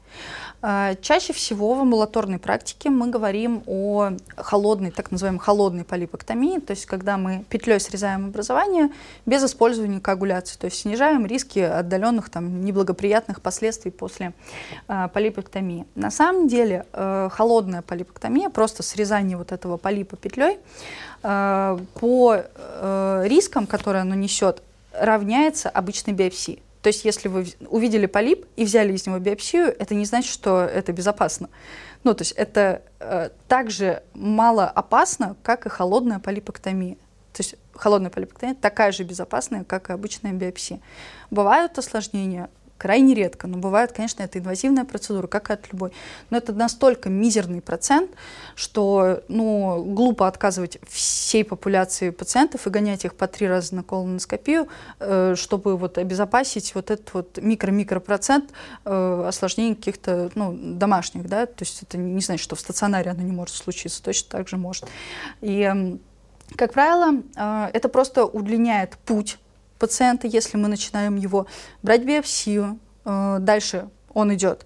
А, 0.64 0.94
чаще 0.94 1.32
всего 1.32 1.74
в 1.74 1.80
амбулаторной 1.80 2.38
практике 2.38 2.88
мы 2.88 3.08
говорим 3.08 3.64
о 3.66 4.12
холодной, 4.36 4.92
так 4.92 5.10
называемой 5.10 5.40
холодной 5.40 5.82
полипоктомии, 5.82 6.60
то 6.60 6.70
есть 6.70 6.86
когда 6.86 7.18
мы 7.18 7.44
петлей 7.48 7.80
срезаем 7.80 8.26
образование 8.26 8.90
без 9.26 9.42
использования 9.42 10.00
коагуляции, 10.00 10.56
то 10.56 10.66
есть 10.66 10.78
снижаем 10.78 11.26
риски 11.26 11.58
отдаленных 11.58 12.30
там, 12.30 12.64
неблагоприятных 12.64 13.40
последствий 13.40 13.90
после 13.90 14.34
э, 14.86 15.08
полипоктомии. 15.12 15.84
На 15.96 16.12
самом 16.12 16.46
деле 16.46 16.86
э, 16.92 17.28
холодная 17.32 17.82
полипоктомия, 17.82 18.48
просто 18.48 18.84
срезание 18.84 19.36
вот 19.36 19.50
этого 19.50 19.78
полипа 19.78 20.16
петлей, 20.16 20.60
э, 21.24 21.78
по 21.94 22.36
э, 22.36 23.22
рискам, 23.26 23.66
которые 23.66 24.02
оно 24.02 24.14
несет, 24.14 24.62
равняется 24.92 25.70
обычной 25.70 26.14
биопсии. 26.14 26.62
То 26.82 26.88
есть, 26.88 27.04
если 27.04 27.28
вы 27.28 27.46
увидели 27.68 28.06
полип 28.06 28.44
и 28.56 28.64
взяли 28.64 28.92
из 28.92 29.06
него 29.06 29.18
биопсию, 29.18 29.66
это 29.66 29.94
не 29.94 30.04
значит, 30.04 30.32
что 30.32 30.62
это 30.62 30.92
безопасно. 30.92 31.48
Ну, 32.02 32.12
то 32.14 32.22
есть 32.22 32.32
это 32.32 32.82
э, 32.98 33.30
так 33.46 33.70
же 33.70 34.02
мало 34.14 34.68
опасно, 34.68 35.36
как 35.44 35.66
и 35.66 35.68
холодная 35.68 36.18
полипоктомия. 36.18 36.96
То 37.32 37.40
есть 37.40 37.54
холодная 37.72 38.10
полипоктомия 38.10 38.56
такая 38.56 38.90
же 38.90 39.04
безопасная, 39.04 39.62
как 39.62 39.90
и 39.90 39.92
обычная 39.92 40.32
биопсия. 40.32 40.80
Бывают 41.30 41.78
осложнения, 41.78 42.50
крайне 42.82 43.14
редко, 43.14 43.46
но 43.46 43.58
бывает, 43.58 43.92
конечно, 43.92 44.24
это 44.24 44.40
инвазивная 44.40 44.84
процедура, 44.84 45.28
как 45.28 45.50
и 45.50 45.52
от 45.52 45.72
любой. 45.72 45.92
Но 46.30 46.36
это 46.36 46.52
настолько 46.52 47.10
мизерный 47.10 47.60
процент, 47.60 48.10
что 48.56 49.22
ну, 49.28 49.84
глупо 49.84 50.26
отказывать 50.26 50.78
всей 50.88 51.44
популяции 51.44 52.10
пациентов 52.10 52.66
и 52.66 52.70
гонять 52.70 53.04
их 53.04 53.14
по 53.14 53.28
три 53.28 53.46
раза 53.46 53.76
на 53.76 53.84
колоноскопию, 53.84 54.66
э, 54.98 55.36
чтобы 55.36 55.76
вот 55.76 55.96
обезопасить 55.96 56.74
вот 56.74 56.90
этот 56.90 57.14
вот 57.14 57.38
микро-микропроцент 57.38 58.50
э, 58.84 59.24
осложнений 59.28 59.76
каких-то 59.76 60.32
ну, 60.34 60.52
домашних. 60.52 61.28
Да? 61.28 61.46
То 61.46 61.62
есть 61.62 61.84
это 61.84 61.98
не 61.98 62.20
значит, 62.20 62.42
что 62.42 62.56
в 62.56 62.60
стационаре 62.60 63.12
оно 63.12 63.22
не 63.22 63.30
может 63.30 63.54
случиться, 63.54 64.02
точно 64.02 64.28
так 64.28 64.48
же 64.48 64.56
может. 64.56 64.86
И 65.40 65.72
как 66.56 66.72
правило, 66.72 67.22
э, 67.36 67.70
это 67.72 67.88
просто 67.88 68.24
удлиняет 68.24 68.98
путь 69.06 69.38
пациента, 69.82 70.28
если 70.28 70.56
мы 70.56 70.68
начинаем 70.68 71.16
его 71.16 71.46
брать 71.82 72.04
биопсию, 72.04 72.78
э, 73.04 73.38
дальше 73.40 73.88
он 74.14 74.32
идет 74.32 74.64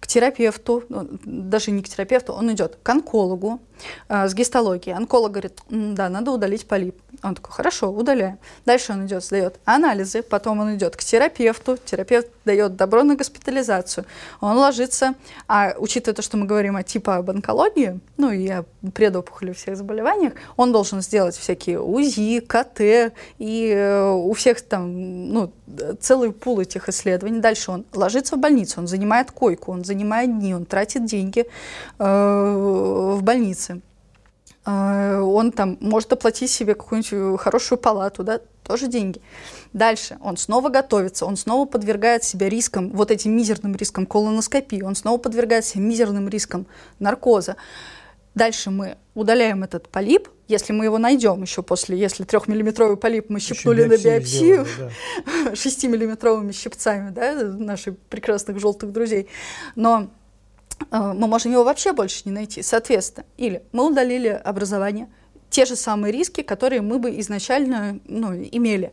к 0.00 0.06
терапевту, 0.06 0.84
ну, 0.88 1.06
даже 1.26 1.70
не 1.70 1.82
к 1.82 1.88
терапевту, 1.88 2.32
он 2.32 2.50
идет 2.50 2.78
к 2.82 2.88
онкологу 2.88 3.60
э, 3.60 3.73
с 4.08 4.34
гистологией. 4.34 4.96
Онколог 4.96 5.32
говорит, 5.32 5.60
да, 5.68 6.08
надо 6.08 6.30
удалить 6.30 6.66
полип. 6.66 6.96
Он 7.22 7.34
такой, 7.34 7.52
хорошо, 7.52 7.90
удаляем. 7.90 8.38
Дальше 8.66 8.92
он 8.92 9.06
идет, 9.06 9.24
сдает 9.24 9.56
анализы, 9.64 10.22
потом 10.22 10.60
он 10.60 10.74
идет 10.74 10.96
к 10.96 11.02
терапевту, 11.02 11.78
терапевт 11.84 12.28
дает 12.44 12.76
добро 12.76 13.02
на 13.02 13.16
госпитализацию. 13.16 14.04
Он 14.40 14.56
ложится, 14.56 15.14
а 15.48 15.74
учитывая 15.78 16.14
то, 16.14 16.22
что 16.22 16.36
мы 16.36 16.46
говорим 16.46 16.76
о 16.76 16.82
типа 16.82 17.16
об 17.16 17.30
онкологии, 17.30 18.00
ну 18.16 18.30
и 18.30 18.48
о 18.48 18.64
предопухоли 18.92 19.52
всех 19.52 19.76
заболеваниях, 19.76 20.34
он 20.56 20.72
должен 20.72 21.00
сделать 21.00 21.36
всякие 21.36 21.80
УЗИ, 21.80 22.40
КТ, 22.40 23.12
и 23.38 23.72
э, 23.74 24.10
у 24.10 24.32
всех 24.34 24.60
там 24.60 25.32
ну, 25.32 25.52
целый 26.00 26.32
пул 26.32 26.60
этих 26.60 26.88
исследований. 26.88 27.40
Дальше 27.40 27.70
он 27.70 27.84
ложится 27.94 28.36
в 28.36 28.38
больницу, 28.38 28.80
он 28.80 28.86
занимает 28.86 29.30
койку, 29.30 29.72
он 29.72 29.84
занимает 29.84 30.38
дни, 30.38 30.54
он 30.54 30.66
тратит 30.66 31.06
деньги 31.06 31.46
э, 31.98 32.04
в 32.04 33.22
больнице. 33.22 33.63
Э, 34.66 35.20
он 35.20 35.52
там 35.52 35.76
может 35.80 36.12
оплатить 36.12 36.50
себе 36.50 36.74
какую-нибудь 36.74 37.40
хорошую 37.40 37.78
палату, 37.78 38.22
да, 38.22 38.40
тоже 38.62 38.88
деньги. 38.88 39.20
Дальше 39.72 40.16
он 40.20 40.36
снова 40.36 40.68
готовится, 40.70 41.26
он 41.26 41.36
снова 41.36 41.66
подвергает 41.66 42.24
себя 42.24 42.48
рискам, 42.48 42.90
вот 42.90 43.10
этим 43.10 43.36
мизерным 43.36 43.76
рискам 43.76 44.06
колоноскопии, 44.06 44.82
он 44.82 44.94
снова 44.94 45.18
подвергает 45.18 45.64
себя 45.64 45.82
мизерным 45.82 46.28
рискам 46.28 46.66
наркоза. 46.98 47.56
Дальше 48.34 48.70
мы 48.70 48.96
удаляем 49.14 49.62
этот 49.62 49.88
полип, 49.88 50.28
если 50.48 50.72
мы 50.72 50.86
его 50.86 50.98
найдем 50.98 51.42
еще 51.42 51.62
после, 51.62 51.96
если 51.96 52.24
трехмиллиметровый 52.24 52.96
полип 52.96 53.30
мы 53.30 53.38
щипнули 53.38 53.84
на 53.84 53.96
биопсию 53.96 54.66
шестимиллиметровыми 55.54 56.48
да. 56.48 56.52
щипцами, 56.52 57.10
да, 57.10 57.34
наших 57.34 57.96
прекрасных 58.10 58.58
желтых 58.58 58.92
друзей. 58.92 59.28
Но 59.76 60.02
э, 60.02 60.23
мы 60.90 61.26
можем 61.26 61.52
его 61.52 61.64
вообще 61.64 61.92
больше 61.92 62.22
не 62.24 62.32
найти. 62.32 62.62
Соответственно, 62.62 63.26
или 63.36 63.62
мы 63.72 63.86
удалили 63.86 64.28
образование, 64.28 65.08
те 65.50 65.64
же 65.64 65.76
самые 65.76 66.12
риски, 66.12 66.42
которые 66.42 66.80
мы 66.80 66.98
бы 66.98 67.18
изначально 67.20 68.00
ну, 68.06 68.34
имели. 68.34 68.92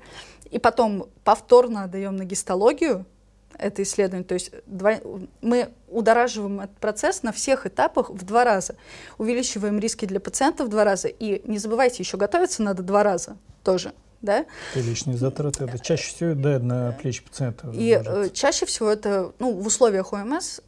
И 0.51 0.60
потом 0.60 1.08
повторно 1.23 1.84
отдаем 1.84 2.15
на 2.15 2.25
гистологию 2.25 3.06
это 3.58 3.84
исследование. 3.84 4.25
То 4.25 4.34
есть 4.34 4.51
два, 4.65 4.95
мы 5.41 5.69
удораживаем 5.88 6.62
этот 6.62 6.77
процесс 6.77 7.23
на 7.23 7.32
всех 7.32 7.65
этапах 7.65 8.10
в 8.10 8.23
два 8.25 8.43
раза. 8.43 8.75
Увеличиваем 9.17 9.80
риски 9.80 10.06
для 10.06 10.19
пациента 10.19 10.65
в 10.65 10.69
два 10.69 10.84
раза. 10.84 11.08
И 11.08 11.41
не 11.49 11.58
забывайте, 11.58 12.04
еще 12.04 12.17
готовиться 12.17 12.63
надо 12.63 12.84
два 12.84 13.04
раза 13.04 13.38
тоже 13.63 13.93
да? 14.21 14.45
И 14.75 14.81
лишние 14.81 15.17
затраты, 15.17 15.65
это 15.65 15.79
чаще 15.79 16.13
всего 16.13 16.34
да, 16.36 16.60
на 16.60 16.91
плечи 16.93 17.23
пациента. 17.23 17.69
И 17.73 17.95
ложится. 17.95 18.21
Э, 18.21 18.29
чаще 18.29 18.65
всего 18.65 18.89
это, 18.89 19.34
ну, 19.39 19.53
в 19.53 19.65
условиях 19.65 20.13
ОМС 20.13 20.60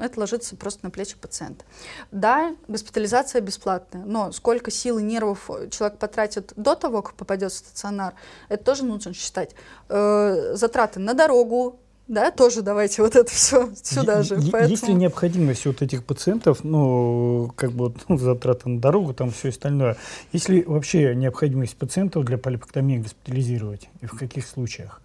это 0.00 0.20
ложится 0.20 0.56
просто 0.56 0.80
на 0.84 0.90
плечи 0.90 1.16
пациента. 1.16 1.64
Да, 2.10 2.56
госпитализация 2.68 3.40
бесплатная, 3.40 4.04
но 4.04 4.32
сколько 4.32 4.70
сил 4.70 4.98
и 4.98 5.02
нервов 5.02 5.50
человек 5.70 5.98
потратит 5.98 6.52
до 6.56 6.74
того, 6.74 7.02
как 7.02 7.14
попадет 7.14 7.52
в 7.52 7.56
стационар, 7.56 8.14
это 8.48 8.64
тоже 8.64 8.84
нужно 8.84 9.12
считать. 9.12 9.54
Э, 9.88 10.52
затраты 10.54 11.00
на 11.00 11.14
дорогу, 11.14 11.80
да, 12.08 12.30
тоже 12.30 12.62
давайте 12.62 13.02
вот 13.02 13.16
это 13.16 13.30
все 13.30 13.70
сюда 13.82 14.22
же. 14.22 14.36
Поэтому... 14.50 14.70
Есть 14.70 14.88
ли 14.88 14.94
необходимость 14.94 15.66
вот 15.66 15.82
этих 15.82 16.04
пациентов, 16.04 16.64
ну, 16.64 17.52
как 17.56 17.72
бы 17.72 17.94
ну, 18.08 18.18
затраты 18.18 18.68
на 18.68 18.80
дорогу, 18.80 19.14
там 19.14 19.30
все 19.30 19.50
остальное, 19.50 19.96
есть 20.32 20.48
ли 20.48 20.62
вообще 20.64 21.14
необходимость 21.14 21.76
пациентов 21.76 22.24
для 22.24 22.38
полипектомии 22.38 22.98
госпитализировать 22.98 23.88
и 24.00 24.06
в 24.06 24.16
каких 24.16 24.46
случаях? 24.46 25.00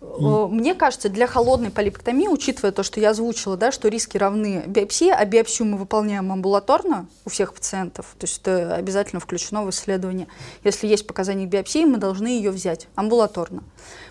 И... 0.00 0.22
Мне 0.22 0.74
кажется, 0.74 1.08
для 1.08 1.26
холодной 1.26 1.70
полипектомии, 1.70 2.28
учитывая 2.28 2.72
то, 2.72 2.82
что 2.82 3.00
я 3.00 3.10
озвучила, 3.10 3.56
да, 3.56 3.70
что 3.70 3.88
риски 3.88 4.16
равны 4.16 4.64
биопсии, 4.66 5.10
а 5.10 5.24
биопсию 5.24 5.68
мы 5.68 5.78
выполняем 5.78 6.32
амбулаторно 6.32 7.06
у 7.24 7.30
всех 7.30 7.54
пациентов, 7.54 8.14
то 8.18 8.26
есть 8.26 8.40
это 8.42 8.74
обязательно 8.74 9.20
включено 9.20 9.64
в 9.64 9.70
исследование. 9.70 10.28
Если 10.64 10.86
есть 10.86 11.06
показания 11.06 11.46
биопсии, 11.46 11.84
мы 11.84 11.98
должны 11.98 12.28
ее 12.28 12.50
взять 12.50 12.88
амбулаторно. 12.94 13.62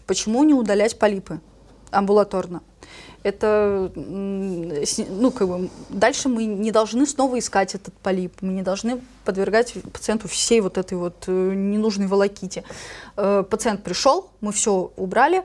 Почему 0.08 0.44
не 0.44 0.54
удалять 0.54 0.98
полипы 0.98 1.40
амбулаторно? 1.92 2.62
это, 3.24 3.92
ну, 3.96 5.32
как 5.32 5.48
бы, 5.48 5.70
дальше 5.90 6.28
мы 6.28 6.46
не 6.46 6.72
должны 6.72 7.06
снова 7.06 7.38
искать 7.38 7.76
этот 7.76 7.94
полип, 7.94 8.34
мы 8.42 8.54
не 8.54 8.64
должны 8.64 9.00
подвергать 9.26 9.74
пациенту 9.94 10.28
всей 10.28 10.62
вот 10.62 10.78
этой 10.78 10.98
вот 10.98 11.26
э, 11.28 11.32
ненужной 11.32 12.08
волоките. 12.08 12.64
Э, 13.18 13.44
пациент 13.48 13.84
пришел, 13.84 14.30
мы 14.42 14.52
все 14.52 14.92
убрали, 14.98 15.44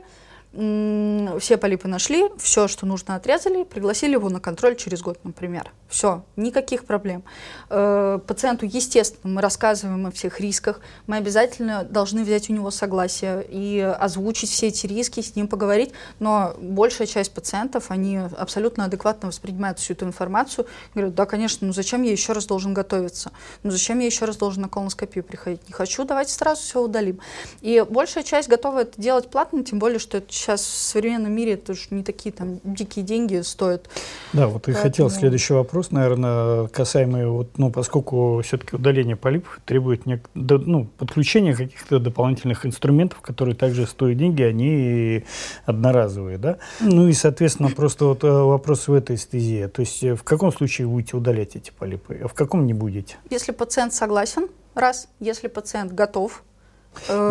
все 0.56 1.58
полипы 1.58 1.86
нашли, 1.86 2.24
все, 2.38 2.66
что 2.66 2.86
нужно, 2.86 3.14
отрезали, 3.14 3.64
пригласили 3.64 4.12
его 4.12 4.30
на 4.30 4.40
контроль 4.40 4.74
через 4.76 5.02
год, 5.02 5.18
например. 5.22 5.70
Все, 5.88 6.24
никаких 6.36 6.84
проблем. 6.86 7.24
Э, 7.68 8.18
пациенту, 8.26 8.64
естественно, 8.64 9.34
мы 9.34 9.42
рассказываем 9.42 10.06
о 10.06 10.10
всех 10.10 10.40
рисках, 10.40 10.80
мы 11.06 11.16
обязательно 11.16 11.84
должны 11.84 12.24
взять 12.24 12.48
у 12.48 12.54
него 12.54 12.70
согласие 12.70 13.46
и 13.48 13.80
озвучить 13.80 14.50
все 14.50 14.68
эти 14.68 14.86
риски, 14.86 15.20
с 15.20 15.36
ним 15.36 15.46
поговорить, 15.46 15.92
но 16.20 16.54
большая 16.58 17.06
часть 17.06 17.32
пациентов, 17.32 17.90
они 17.90 18.16
абсолютно 18.16 18.86
адекватно 18.86 19.28
воспринимают 19.28 19.78
всю 19.78 19.92
эту 19.92 20.06
информацию, 20.06 20.66
говорят, 20.94 21.14
да, 21.14 21.26
конечно, 21.26 21.66
ну 21.66 21.72
зачем 21.74 22.02
я 22.02 22.12
еще 22.12 22.32
раз 22.32 22.46
должен 22.46 22.72
готовиться, 22.72 23.30
ну 23.62 23.70
зачем 23.70 23.98
я 23.98 24.06
еще 24.06 24.24
раз 24.24 24.36
должен 24.36 24.62
на 24.62 24.68
колоноскопию 24.68 25.22
приходить, 25.22 25.60
не 25.68 25.74
хочу, 25.74 26.04
давайте 26.04 26.32
сразу 26.32 26.62
все 26.62 26.80
удалим. 26.80 27.20
И 27.60 27.84
большая 27.88 28.24
часть 28.24 28.48
готова 28.48 28.80
это 28.80 29.00
делать 29.00 29.28
платно, 29.30 29.62
тем 29.62 29.78
более, 29.78 29.98
что 29.98 30.18
это 30.18 30.32
сейчас 30.46 30.60
в 30.62 30.82
современном 30.82 31.32
мире 31.32 31.54
это 31.54 31.72
уж 31.72 31.88
не 31.90 32.02
такие 32.02 32.32
там 32.32 32.60
дикие 32.62 33.04
деньги 33.04 33.40
стоят. 33.40 33.88
Да, 34.32 34.46
вот 34.46 34.62
и 34.62 34.72
Поэтому... 34.72 34.82
хотел 34.82 35.10
следующий 35.10 35.54
вопрос, 35.54 35.90
наверное, 35.90 36.68
касаемый, 36.68 37.26
вот, 37.26 37.58
ну, 37.58 37.70
поскольку 37.70 38.40
все-таки 38.44 38.76
удаление 38.76 39.16
полипов 39.16 39.60
требует 39.64 40.06
не, 40.06 40.22
ну, 40.34 40.86
подключения 40.98 41.54
каких-то 41.54 41.98
дополнительных 41.98 42.64
инструментов, 42.64 43.20
которые 43.20 43.56
также 43.56 43.86
стоят 43.86 44.18
деньги, 44.18 44.42
они 44.42 45.24
одноразовые, 45.64 46.38
да? 46.38 46.58
Ну 46.80 47.08
и, 47.08 47.12
соответственно, 47.12 47.70
просто 47.70 48.04
вот 48.06 48.22
э, 48.22 48.30
вопрос 48.30 48.88
в 48.88 48.94
этой 48.94 49.16
стезе. 49.16 49.68
То 49.68 49.80
есть 49.80 50.02
э, 50.04 50.14
в 50.14 50.22
каком 50.22 50.52
случае 50.52 50.86
будете 50.86 51.16
удалять 51.16 51.56
эти 51.56 51.72
полипы, 51.76 52.20
а 52.22 52.28
в 52.28 52.34
каком 52.34 52.66
не 52.66 52.74
будете? 52.74 53.16
Если 53.30 53.52
пациент 53.52 53.92
согласен, 53.92 54.48
раз. 54.74 55.08
Если 55.18 55.48
пациент 55.48 55.92
готов, 55.92 56.44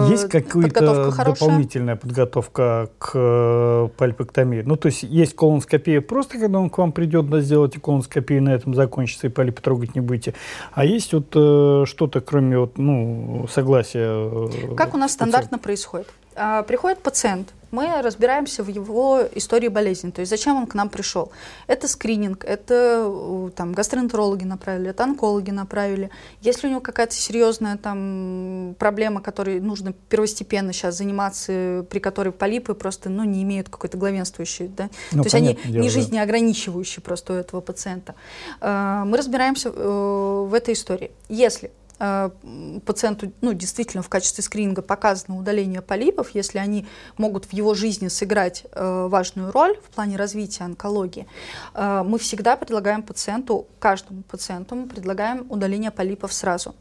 есть 0.10 0.30
какая-то 0.30 1.12
дополнительная 1.26 1.96
подготовка 1.96 2.90
к 2.98 3.12
э, 3.14 3.90
пальпэктомии? 3.98 4.62
Ну, 4.62 4.76
то 4.76 4.88
есть 4.88 5.04
есть 5.04 5.36
колоноскопия 5.36 6.02
просто, 6.02 6.38
когда 6.40 6.60
он 6.60 6.70
к 6.70 6.78
вам 6.78 6.92
придет, 6.92 7.30
да, 7.30 7.42
сделать 7.42 7.76
колоноскопию, 7.82 8.44
на 8.44 8.54
этом 8.54 8.74
закончится, 8.74 9.28
и 9.28 9.30
полипы 9.30 9.62
трогать 9.62 9.96
не 9.96 10.02
будете. 10.02 10.34
А 10.74 10.86
есть 10.86 11.14
вот 11.14 11.34
э, 11.36 11.86
что-то, 11.86 12.22
кроме 12.22 12.60
вот, 12.60 12.78
ну, 12.78 13.48
согласия? 13.52 14.76
Как 14.76 14.94
у 14.94 14.98
нас 14.98 15.14
стандартно 15.14 15.58
происходит? 15.58 16.08
А, 16.36 16.64
приходит 16.64 17.00
пациент, 17.00 17.54
мы 17.72 18.02
разбираемся 18.02 18.64
в 18.64 18.68
его 18.70 19.22
истории 19.36 19.68
болезни, 19.68 20.10
то 20.10 20.22
есть 20.22 20.30
зачем 20.30 20.56
он 20.56 20.66
к 20.66 20.76
нам 20.76 20.90
пришел. 20.90 21.32
Это 21.68 21.88
скрининг, 21.88 22.46
это 22.46 23.52
там, 23.56 23.74
гастроэнтерологи 23.74 24.46
направили, 24.46 24.92
это 24.92 25.04
онкологи 25.04 25.52
направили. 25.52 26.10
Если 26.42 26.68
у 26.68 26.70
него 26.70 26.80
какая-то 26.80 27.14
серьезная 27.14 27.78
там, 27.78 28.76
проблема, 28.80 29.22
которой 29.22 29.60
нужно 29.60 29.94
первостепенно 30.10 30.72
сейчас 30.72 30.96
заниматься, 30.96 31.86
при 31.90 32.00
которой 32.00 32.32
полипы 32.32 32.76
просто 32.76 33.10
ну, 33.10 33.24
не 33.24 33.44
имеют 33.44 33.68
какой-то 33.68 33.98
главенствующей, 33.98 34.68
да? 34.68 34.90
ну, 35.12 35.24
то 35.24 35.28
есть 35.28 35.36
они 35.36 35.60
дело, 35.66 35.82
не 35.84 35.90
жизнеограничивающие 35.90 37.04
просто 37.04 37.34
у 37.34 37.36
этого 37.36 37.60
пациента. 37.62 38.16
А, 38.62 39.04
мы 39.06 39.18
разбираемся 39.18 39.70
э, 39.70 40.46
в 40.48 40.54
этой 40.54 40.74
истории. 40.74 41.12
Если 41.28 41.72
пациенту 41.98 43.32
ну, 43.42 43.54
действительно 43.54 44.04
в 44.04 44.10
качестве 44.10 44.44
скрининга 44.44 44.82
показано 44.82 45.38
удаление 45.38 45.82
полипов, 45.82 46.32
если 46.34 46.58
они 46.60 46.86
могут 47.18 47.46
в 47.46 47.54
его 47.54 47.74
жизни 47.74 48.10
сыграть 48.10 48.66
э, 48.72 49.08
важную 49.10 49.52
роль 49.52 49.78
в 49.78 49.94
плане 49.94 50.18
развития 50.18 50.66
онкологии, 50.66 51.28
э, 51.74 52.04
мы 52.06 52.20
всегда 52.20 52.58
предлагаем 52.58 53.02
пациенту, 53.02 53.68
каждому 53.80 54.24
пациенту 54.24 54.76
мы 54.76 54.88
предлагаем 54.88 55.46
удаление 55.50 55.92
полипов 55.92 56.34
сразу. 56.34 56.76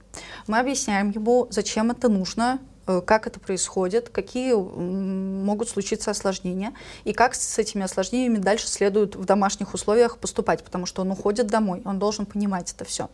Мы 0.47 0.59
объясняем 0.59 1.11
ему, 1.11 1.47
зачем 1.51 1.91
это 1.91 2.09
нужно, 2.09 2.59
как 2.87 3.27
это 3.27 3.41
происходит, 3.41 4.09
какие 4.09 4.55
могут 4.55 5.69
случиться 5.69 6.11
осложнения 6.11 6.73
и 7.05 7.13
как 7.13 7.35
с 7.35 7.59
этими 7.59 7.85
осложнениями 7.85 8.39
дальше 8.39 8.69
следует 8.69 9.17
в 9.17 9.25
домашних 9.25 9.75
условиях 9.75 10.19
поступать, 10.19 10.63
потому 10.63 10.87
что 10.87 11.03
он 11.03 11.11
уходит 11.11 11.47
домой, 11.47 11.83
он 11.85 11.99
должен 11.99 12.27
понимать 12.27 12.73
это 12.73 12.85
все. 12.85 13.09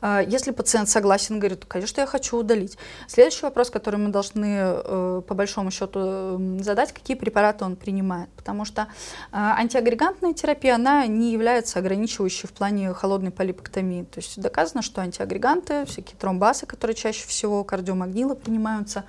А, 0.00 0.20
если 0.20 0.50
пациент 0.50 0.88
согласен, 0.88 1.38
говорит, 1.38 1.64
конечно, 1.66 2.00
я 2.00 2.06
хочу 2.06 2.38
удалить. 2.38 2.78
Следующий 3.08 3.42
вопрос, 3.42 3.70
который 3.70 3.96
мы 3.96 4.10
должны 4.10 4.46
э, 4.56 5.22
по 5.26 5.34
большому 5.34 5.70
счету 5.70 6.60
задать, 6.62 6.92
какие 6.92 7.16
препараты 7.16 7.64
он 7.64 7.76
принимает, 7.76 8.28
потому 8.30 8.64
что 8.64 8.88
антиагрегантная 9.32 10.32
терапия, 10.34 10.74
она 10.74 11.06
не 11.06 11.32
является 11.32 11.78
ограничивающей 11.78 12.48
в 12.48 12.52
плане 12.52 12.92
холодной 12.92 13.30
полипэктомии. 13.30 14.04
То 14.04 14.20
есть 14.20 14.40
доказано, 14.40 14.82
что 14.82 15.00
антиагреганты, 15.00 15.84
всякие 15.86 16.16
тромбасы, 16.16 16.66
которые 16.66 16.94
чаще 16.94 17.26
всего 17.26 17.64
кардиомагнилы 17.64 18.36
принимаются, 18.36 18.93
меняются, 18.94 19.04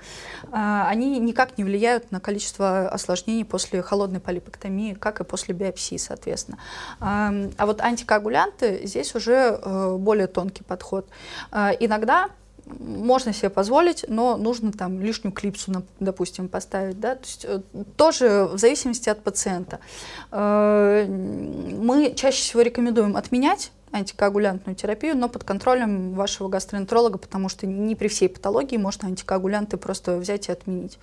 а, 0.52 0.88
они 0.89 1.19
никак 1.19 1.58
не 1.58 1.63
влияют 1.63 2.12
на 2.12 2.19
количество 2.19 2.89
осложнений 2.89 3.45
после 3.45 3.82
холодной 3.82 4.19
полипэктомии, 4.19 4.93
как 4.93 5.21
и 5.21 5.24
после 5.24 5.54
биопсии, 5.54 5.98
соответственно. 5.98 6.58
А, 7.00 7.32
а 7.58 7.65
вот 7.65 7.82
антикоагулянты 7.82 8.82
здесь 8.86 9.15
уже 9.15 9.60
э, 9.62 9.98
более 9.98 10.28
тонкий 10.28 10.63
подход. 10.63 11.08
А, 11.52 11.71
иногда 11.80 12.30
можно 12.65 13.32
себе 13.32 13.50
позволить, 13.50 14.06
но 14.08 14.38
нужно 14.38 14.71
там 14.71 15.00
лишнюю 15.00 15.32
клипсу, 15.32 15.84
допустим, 16.00 16.50
поставить, 16.50 17.00
да, 17.00 17.15
то 17.15 17.26
есть 17.26 17.45
э, 17.45 17.62
тоже 17.95 18.50
в 18.52 18.58
зависимости 18.58 19.10
от 19.10 19.24
пациента. 19.24 19.80
Э, 20.32 21.06
мы 21.08 22.13
чаще 22.15 22.41
всего 22.41 22.62
рекомендуем 22.62 23.15
отменять 23.15 23.71
антикоагулянтную 23.97 24.75
терапию, 24.75 25.15
но 25.17 25.29
под 25.29 25.43
контролем 25.43 26.13
вашего 26.13 26.47
гастроэнтеролога, 26.47 27.17
потому 27.17 27.49
что 27.49 27.65
не 27.65 27.95
при 27.95 28.08
всей 28.08 28.29
патологии 28.29 28.77
можно 28.77 29.08
антикоагулянты 29.08 29.77
просто 29.77 30.17
взять 30.17 30.49
и 30.49 30.51
отменить. 30.51 30.99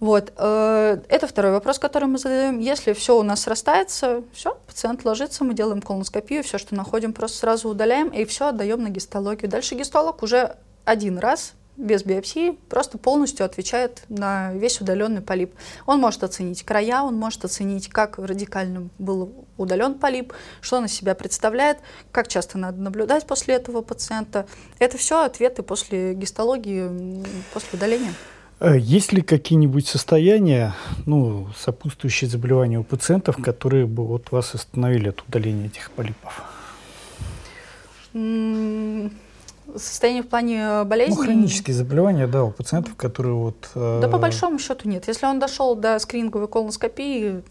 Вот. 0.00 0.32
Э, 0.36 0.98
это 1.08 1.26
второй 1.26 1.52
вопрос, 1.52 1.78
который 1.78 2.06
мы 2.06 2.18
задаем. 2.18 2.60
Если 2.60 2.92
все 2.92 3.18
у 3.18 3.22
нас 3.22 3.42
срастается, 3.42 4.22
все, 4.32 4.56
пациент 4.66 5.04
ложится, 5.04 5.44
мы 5.44 5.54
делаем 5.54 5.82
колоноскопию, 5.82 6.44
все, 6.44 6.58
что 6.58 6.74
находим, 6.74 7.12
просто 7.12 7.38
сразу 7.38 7.68
удаляем 7.68 8.08
и 8.08 8.24
все 8.24 8.48
отдаем 8.48 8.82
на 8.82 8.90
гистологию. 8.90 9.50
Дальше 9.50 9.74
гистолог 9.74 10.22
уже 10.22 10.56
один 10.84 11.18
раз 11.18 11.54
без 11.78 12.02
биопсии 12.02 12.58
просто 12.68 12.98
полностью 12.98 13.46
отвечает 13.46 14.02
на 14.08 14.52
весь 14.52 14.80
удаленный 14.80 15.22
полип. 15.22 15.54
Он 15.86 16.00
может 16.00 16.24
оценить 16.24 16.64
края, 16.64 17.02
он 17.02 17.14
может 17.14 17.44
оценить, 17.44 17.88
как 17.88 18.18
радикально 18.18 18.88
был 18.98 19.46
удален 19.56 19.94
полип, 19.94 20.32
что 20.60 20.78
он 20.78 20.86
из 20.86 20.92
себя 20.92 21.14
представляет, 21.14 21.78
как 22.10 22.28
часто 22.28 22.58
надо 22.58 22.82
наблюдать 22.82 23.26
после 23.26 23.54
этого 23.54 23.80
пациента. 23.80 24.46
Это 24.80 24.98
все 24.98 25.24
ответы 25.24 25.62
после 25.62 26.14
гистологии, 26.14 27.24
после 27.54 27.78
удаления. 27.78 28.12
Э, 28.60 28.76
есть 28.76 29.12
ли 29.12 29.22
какие-нибудь 29.22 29.86
состояния, 29.86 30.74
ну, 31.06 31.48
сопутствующие 31.56 32.28
заболевания 32.28 32.78
у 32.78 32.84
пациентов, 32.84 33.36
которые 33.40 33.86
бы 33.86 34.04
вот 34.04 34.32
вас 34.32 34.54
остановили 34.54 35.10
от 35.10 35.22
удаления 35.22 35.66
этих 35.66 35.92
полипов? 35.92 36.42
Состояние 39.76 40.22
в 40.22 40.28
плане 40.28 40.60
э, 40.60 40.84
болезни? 40.84 41.14
Ну, 41.14 41.22
хронические 41.22 41.74
заболевания, 41.74 42.26
да, 42.26 42.44
у 42.44 42.50
пациентов, 42.50 42.94
которые 42.96 43.34
вот... 43.34 43.70
Э... 43.74 44.00
Да, 44.02 44.08
по 44.08 44.18
большому 44.18 44.58
счету 44.58 44.88
нет. 44.88 45.08
Если 45.08 45.26
он 45.26 45.38
дошел 45.38 45.74
до 45.74 45.98
скрининговой 45.98 46.48
колоноскопии, 46.48 47.42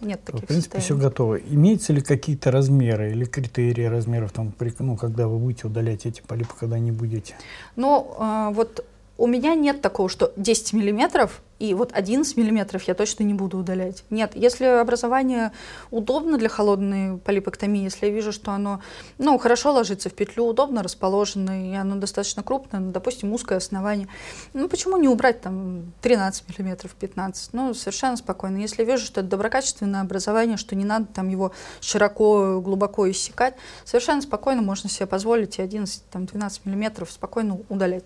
нет 0.00 0.24
таких 0.24 0.44
В 0.44 0.46
принципе, 0.46 0.80
состояний. 0.80 0.84
все 0.84 1.08
готово. 1.08 1.36
Имеются 1.36 1.92
ли 1.92 2.00
какие-то 2.00 2.50
размеры 2.50 3.12
или 3.12 3.24
критерии 3.24 3.84
размеров, 3.84 4.32
там, 4.32 4.52
при, 4.52 4.72
ну, 4.78 4.96
когда 4.96 5.28
вы 5.28 5.38
будете 5.38 5.66
удалять 5.66 6.06
эти 6.06 6.20
полипы, 6.20 6.54
когда 6.58 6.78
не 6.78 6.90
будете? 6.90 7.34
Ну, 7.76 8.16
э, 8.18 8.50
вот 8.52 8.84
у 9.16 9.26
меня 9.26 9.54
нет 9.54 9.80
такого, 9.80 10.08
что 10.08 10.32
10 10.36 10.72
миллиметров 10.72 11.42
и 11.58 11.74
вот 11.74 11.90
11 11.92 12.36
миллиметров 12.36 12.84
я 12.84 12.94
точно 12.94 13.24
не 13.24 13.34
буду 13.34 13.58
удалять. 13.58 14.04
Нет, 14.10 14.32
если 14.36 14.64
образование 14.64 15.52
удобно 15.90 16.38
для 16.38 16.48
холодной 16.48 17.18
полипэктомии, 17.18 17.82
если 17.82 18.06
я 18.06 18.12
вижу, 18.12 18.32
что 18.32 18.52
оно 18.52 18.80
ну, 19.18 19.36
хорошо 19.38 19.72
ложится 19.72 20.08
в 20.08 20.14
петлю, 20.14 20.46
удобно 20.46 20.82
расположено, 20.82 21.70
и 21.70 21.74
оно 21.74 21.96
достаточно 21.96 22.44
крупное, 22.44 22.80
ну, 22.80 22.92
допустим, 22.92 23.32
узкое 23.32 23.58
основание, 23.58 24.06
ну 24.52 24.68
почему 24.68 24.96
не 24.98 25.08
убрать 25.08 25.40
там 25.40 25.92
13 26.02 26.48
миллиметров, 26.48 26.92
15? 26.94 27.52
Ну, 27.52 27.74
совершенно 27.74 28.16
спокойно. 28.16 28.58
Если 28.58 28.82
я 28.82 28.92
вижу, 28.92 29.04
что 29.04 29.20
это 29.20 29.30
доброкачественное 29.30 30.02
образование, 30.02 30.58
что 30.58 30.76
не 30.76 30.84
надо 30.84 31.06
там 31.06 31.28
его 31.28 31.52
широко, 31.80 32.60
глубоко 32.60 33.10
иссекать, 33.10 33.54
совершенно 33.84 34.22
спокойно 34.22 34.62
можно 34.62 34.88
себе 34.88 35.06
позволить 35.06 35.58
и 35.58 35.62
11-12 35.62 36.60
миллиметров 36.64 37.10
спокойно 37.10 37.58
удалять. 37.68 38.04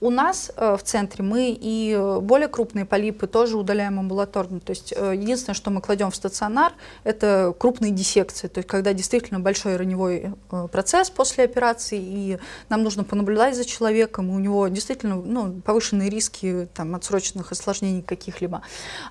У 0.00 0.10
нас 0.10 0.50
э, 0.56 0.76
в 0.76 0.82
центре 0.82 1.22
мы 1.22 1.56
и 1.58 1.98
более 2.22 2.48
крупные 2.48 2.85
полипы 2.86 3.26
тоже 3.26 3.56
удаляем 3.56 3.98
амбулаторно. 3.98 4.60
То 4.60 4.70
есть 4.70 4.94
э, 4.96 5.12
единственное, 5.14 5.54
что 5.54 5.70
мы 5.70 5.80
кладем 5.80 6.10
в 6.10 6.16
стационар, 6.16 6.72
это 7.04 7.54
крупные 7.58 7.92
диссекции. 7.92 8.48
То 8.48 8.58
есть 8.58 8.68
когда 8.68 8.92
действительно 8.92 9.40
большой 9.40 9.76
раневой 9.76 10.32
э, 10.50 10.68
процесс 10.70 11.10
после 11.10 11.44
операции, 11.44 11.98
и 12.00 12.38
нам 12.68 12.82
нужно 12.82 13.04
понаблюдать 13.04 13.56
за 13.56 13.64
человеком, 13.64 14.30
и 14.30 14.34
у 14.34 14.38
него 14.38 14.68
действительно 14.68 15.16
ну, 15.16 15.60
повышенные 15.60 16.08
риски 16.08 16.68
там, 16.74 16.94
отсроченных 16.94 17.52
осложнений 17.52 18.02
каких-либо. 18.02 18.62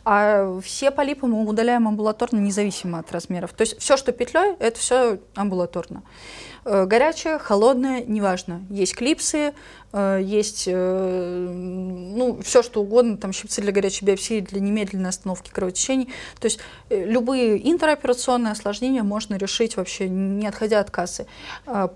А 0.04 0.60
все 0.62 0.92
полипы 0.92 1.28
мы 1.28 1.46
удаляем 1.46 1.88
амбулаторно, 1.88 2.40
независимо 2.40 3.00
от 3.00 3.12
размеров. 3.12 3.54
То 3.54 3.62
есть 3.62 3.80
все, 3.80 3.98
что 3.98 4.12
петлей, 4.12 4.56
это 4.60 4.80
все 4.80 5.20
амбулаторно. 5.36 6.04
Э, 6.68 6.86
горячее, 6.86 7.38
холодное, 7.38 8.04
неважно. 8.04 8.64
Есть 8.72 8.96
клипсы, 8.96 9.54
э, 9.94 10.20
есть 10.24 10.64
э, 10.66 11.48
ну, 11.48 12.42
все 12.42 12.64
что 12.64 12.82
угодно, 12.82 13.18
там 13.18 13.34
щипцы 13.34 13.62
для 13.62 13.72
горячей 13.72 14.04
биопсии, 14.04 14.40
для 14.40 14.60
немедленной 14.60 15.10
остановки 15.10 15.52
кровотечений. 15.52 16.10
То 16.40 16.48
есть 16.48 16.60
любые 16.90 17.72
интероперационные 17.72 18.54
осложнения 18.54 19.04
можно 19.04 19.36
решить 19.36 19.78
вообще 19.78 20.10
не 20.10 20.48
отходя 20.48 20.80
от 20.80 20.90
кассы. 20.90 21.28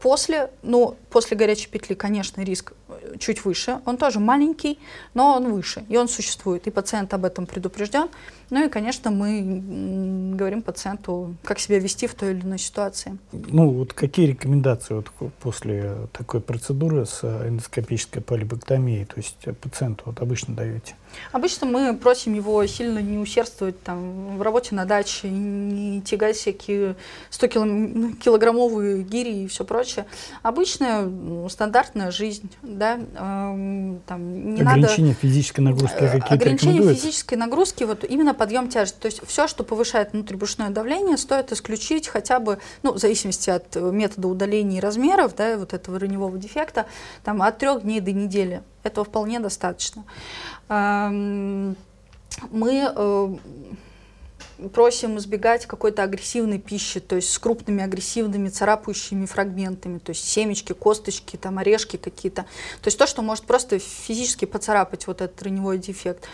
После, 0.01 0.51
ну, 0.61 0.95
после 1.09 1.35
горячей 1.35 1.67
петли, 1.67 1.95
конечно, 1.95 2.41
риск 2.41 2.73
чуть 3.17 3.45
выше. 3.45 3.79
Он 3.85 3.97
тоже 3.97 4.19
маленький, 4.19 4.77
но 5.15 5.35
он 5.35 5.51
выше, 5.51 5.83
и 5.89 5.97
он 5.97 6.07
существует. 6.07 6.67
И 6.67 6.71
пациент 6.71 7.13
об 7.15 7.25
этом 7.25 7.47
предупрежден. 7.47 8.09
Ну 8.49 8.65
и, 8.65 8.69
конечно, 8.69 9.11
мы 9.11 10.33
говорим 10.35 10.61
пациенту, 10.61 11.35
как 11.43 11.59
себя 11.59 11.79
вести 11.79 12.07
в 12.07 12.15
той 12.15 12.31
или 12.31 12.41
иной 12.41 12.57
ситуации. 12.57 13.17
Ну, 13.31 13.69
вот 13.69 13.93
какие 13.93 14.27
рекомендации 14.27 14.95
вот 14.95 15.09
после 15.39 16.07
такой 16.13 16.41
процедуры 16.41 17.05
с 17.05 17.23
эндоскопической 17.23 18.21
полибэктомией, 18.21 19.05
то 19.05 19.15
есть 19.17 19.37
пациенту 19.61 20.03
вот 20.07 20.21
обычно 20.21 20.55
даете? 20.55 20.95
Обычно 21.31 21.67
мы 21.67 21.95
просим 21.95 22.33
его 22.33 22.65
сильно 22.65 22.99
не 22.99 23.17
усердствовать 23.17 23.81
там, 23.83 24.37
в 24.37 24.41
работе 24.41 24.75
на 24.75 24.85
даче, 24.85 25.29
не 25.29 26.01
тягать 26.01 26.35
всякие 26.35 26.95
100-килограммовые 27.31 29.03
гири 29.03 29.43
и 29.43 29.47
все 29.47 29.65
прочее. 29.65 30.05
Обычная 30.43 31.01
ну, 31.01 31.47
стандартная 31.49 32.11
жизнь. 32.11 32.49
Да, 32.61 32.99
эм, 33.15 34.01
там, 34.05 34.53
не 34.53 34.61
ограничение 34.61 35.13
надо... 35.13 35.19
физической 35.19 35.61
нагрузки 35.61 35.97
какие-то 35.97 36.33
Ограничение 36.33 36.93
физической 36.93 37.35
нагрузки, 37.35 37.83
вот 37.83 38.03
именно 38.03 38.33
подъем 38.39 38.69
тяжести. 38.69 38.97
То 38.99 39.05
есть 39.05 39.21
все, 39.27 39.47
что 39.47 39.63
повышает 39.63 40.13
внутрибрюшное 40.13 40.69
давление, 40.69 41.17
стоит 41.17 41.51
исключить 41.51 42.07
хотя 42.07 42.39
бы, 42.39 42.57
ну, 42.81 42.93
в 42.93 42.97
зависимости 42.97 43.51
от 43.51 43.75
метода 43.75 44.27
удаления 44.27 44.79
и 44.79 44.81
размеров, 44.81 45.35
да, 45.35 45.57
вот 45.57 45.73
этого 45.73 45.99
раневого 45.99 46.37
дефекта, 46.37 46.87
там, 47.23 47.41
от 47.43 47.59
трех 47.59 47.83
дней 47.83 47.99
до 47.99 48.13
недели. 48.13 48.63
Этого 48.83 49.05
вполне 49.05 49.39
достаточно. 49.39 50.03
Мы 50.69 51.75
э, 52.51 53.35
просим 54.73 55.17
избегать 55.17 55.65
какой-то 55.65 56.03
агрессивной 56.03 56.59
пищи, 56.59 56.99
то 56.99 57.15
есть 57.15 57.31
с 57.31 57.39
крупными 57.39 57.83
агрессивными 57.83 58.49
царапающими 58.49 59.25
фрагментами, 59.25 59.99
то 59.99 60.11
есть 60.11 60.27
семечки, 60.27 60.73
косточки, 60.73 61.37
там 61.37 61.57
орешки 61.57 61.97
какие-то. 61.97 62.43
То 62.81 62.87
есть 62.87 62.97
то, 62.97 63.07
что 63.07 63.21
может 63.21 63.45
просто 63.45 63.79
физически 63.79 64.45
поцарапать 64.45 65.07
вот 65.07 65.21
этот 65.21 65.41
раневой 65.41 65.77
дефект. 65.77 66.27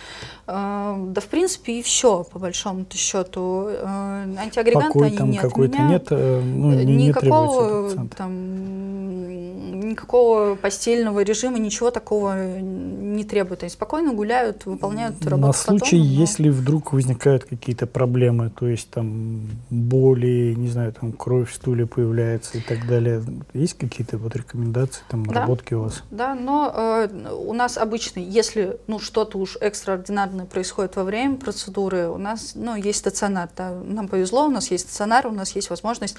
Э, 0.48 0.96
да, 0.98 1.22
в 1.22 1.28
принципе, 1.28 1.80
и 1.80 1.82
все, 1.84 2.24
по 2.24 2.40
большому 2.40 2.86
счету. 2.94 3.68
Э, 3.70 4.36
антиагреганты 4.38 4.88
Покой 4.88 5.08
они 5.08 5.32
не 5.32 5.38
какой-то 5.38 5.78
нет, 5.78 6.08
ну, 6.10 6.72
не, 6.72 7.08
никакого 7.08 7.94
не 7.94 8.08
там 8.10 8.95
никакого 9.90 10.56
постельного 10.56 11.22
режима, 11.22 11.60
ничего 11.60 11.92
такого 11.92 12.36
не 12.60 13.24
требует. 13.24 13.64
Они 13.64 13.70
спокойно 13.70 14.14
гуляют, 14.14 14.66
выполняют 14.66 15.26
работу. 15.26 15.48
На 15.48 15.54
случай, 15.54 15.98
но... 15.98 16.04
если 16.04 16.50
вдруг 16.50 16.94
возникают 16.94 17.46
какие-то 17.46 17.88
проблемы, 17.88 18.50
то 18.50 18.68
есть 18.68 18.90
там 18.90 19.42
боли, 19.70 20.54
не 20.58 20.68
знаю, 20.68 20.94
там 20.94 21.12
кровь 21.12 21.52
в 21.52 21.56
стуле 21.56 21.86
появляется 21.86 22.58
и 22.58 22.62
так 22.62 22.88
далее, 22.88 23.24
есть 23.54 23.78
какие-то 23.78 24.18
вот 24.18 24.36
рекомендации, 24.36 25.02
там, 25.10 25.24
наработки 25.24 25.72
да, 25.72 25.78
у 25.78 25.84
вас? 25.84 26.04
Да, 26.12 26.36
но 26.36 26.72
э, 26.74 27.34
у 27.34 27.54
нас 27.54 27.78
обычно, 27.78 28.20
если 28.20 28.78
ну, 28.88 29.00
что-то 29.00 29.38
уж 29.38 29.58
экстраординарное 29.62 30.46
происходит 30.46 30.96
во 30.96 31.04
время 31.04 31.36
процедуры, 31.36 32.10
у 32.10 32.18
нас 32.18 32.54
ну, 32.56 32.76
есть 32.76 33.00
стационар. 33.00 33.50
Да. 33.56 33.72
Нам 33.72 34.08
повезло, 34.08 34.46
у 34.46 34.52
нас 34.52 34.72
есть 34.72 34.90
стационар, 34.90 35.28
у 35.28 35.32
нас 35.32 35.56
есть 35.56 35.70
возможность... 35.70 36.16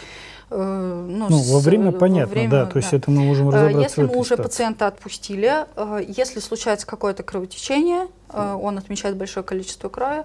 Э, 0.51 1.07
ну, 1.09 1.27
ну, 1.29 1.39
во 1.39 1.61
время 1.61 1.93
с, 1.93 1.99
понятно, 1.99 2.27
во 2.27 2.33
время, 2.33 2.51
да, 2.51 2.67
то 2.67 2.77
есть 2.79 2.93
это 2.93 3.11
мы 3.11 3.23
можем 3.25 3.51
если 3.81 4.03
мы 4.03 4.17
уже 4.17 4.37
пациента 4.37 4.87
отпустили, 4.87 5.67
э, 5.77 6.05
если 6.07 6.41
случается 6.41 6.87
какое-то 6.87 7.23
кровотечение, 7.23 8.09
э, 8.31 8.59
он 8.61 8.79
отмечает 8.79 9.17
большое 9.17 9.45
количество 9.45 9.89
крови, 9.89 10.25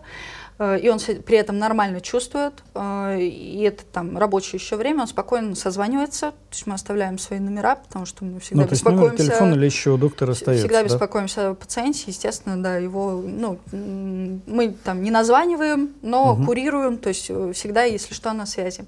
и 0.80 0.89
он 0.89 1.00
при 1.26 1.38
этом 1.38 1.58
нормально 1.58 2.02
чувствует, 2.02 2.54
и 2.78 3.63
это 3.65 3.84
там 3.91 4.15
рабочее 4.15 4.60
еще 4.60 4.76
время, 4.76 5.02
он 5.02 5.08
спокойно 5.08 5.56
созванивается, 5.56 6.32
то 6.32 6.36
есть 6.52 6.67
мы 6.67 6.76
оставляем 6.76 7.17
свои 7.17 7.39
номера, 7.39 7.78
потому 7.78 8.06
что 8.06 8.26
мы 8.26 8.39
всегда 8.39 8.63
ну, 8.63 8.67
то 8.67 8.76
беспокоимся. 8.76 9.06
Есть 9.06 9.17
номер 9.17 9.30
телефона 9.32 9.54
или 9.56 9.65
еще 9.65 9.89
у 9.89 9.98
доктора 9.98 10.34
остается, 10.34 10.67
Всегда 10.67 10.84
да? 10.84 10.88
беспокоимся 10.88 11.50
о 11.50 11.54
пациенте, 11.56 12.04
естественно, 12.06 12.62
да, 12.62 12.78
его, 12.78 13.24
ну, 13.26 13.58
мы 13.72 14.76
там 14.84 15.02
не 15.02 15.10
названиваем, 15.10 15.96
но 16.04 16.34
угу. 16.34 16.46
курируем, 16.46 17.00
то 17.00 17.10
есть 17.10 17.24
всегда, 17.24 17.86
если 17.86 18.13
что, 18.13 18.32
на 18.34 18.46
связи. 18.46 18.86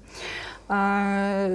А, 0.66 1.46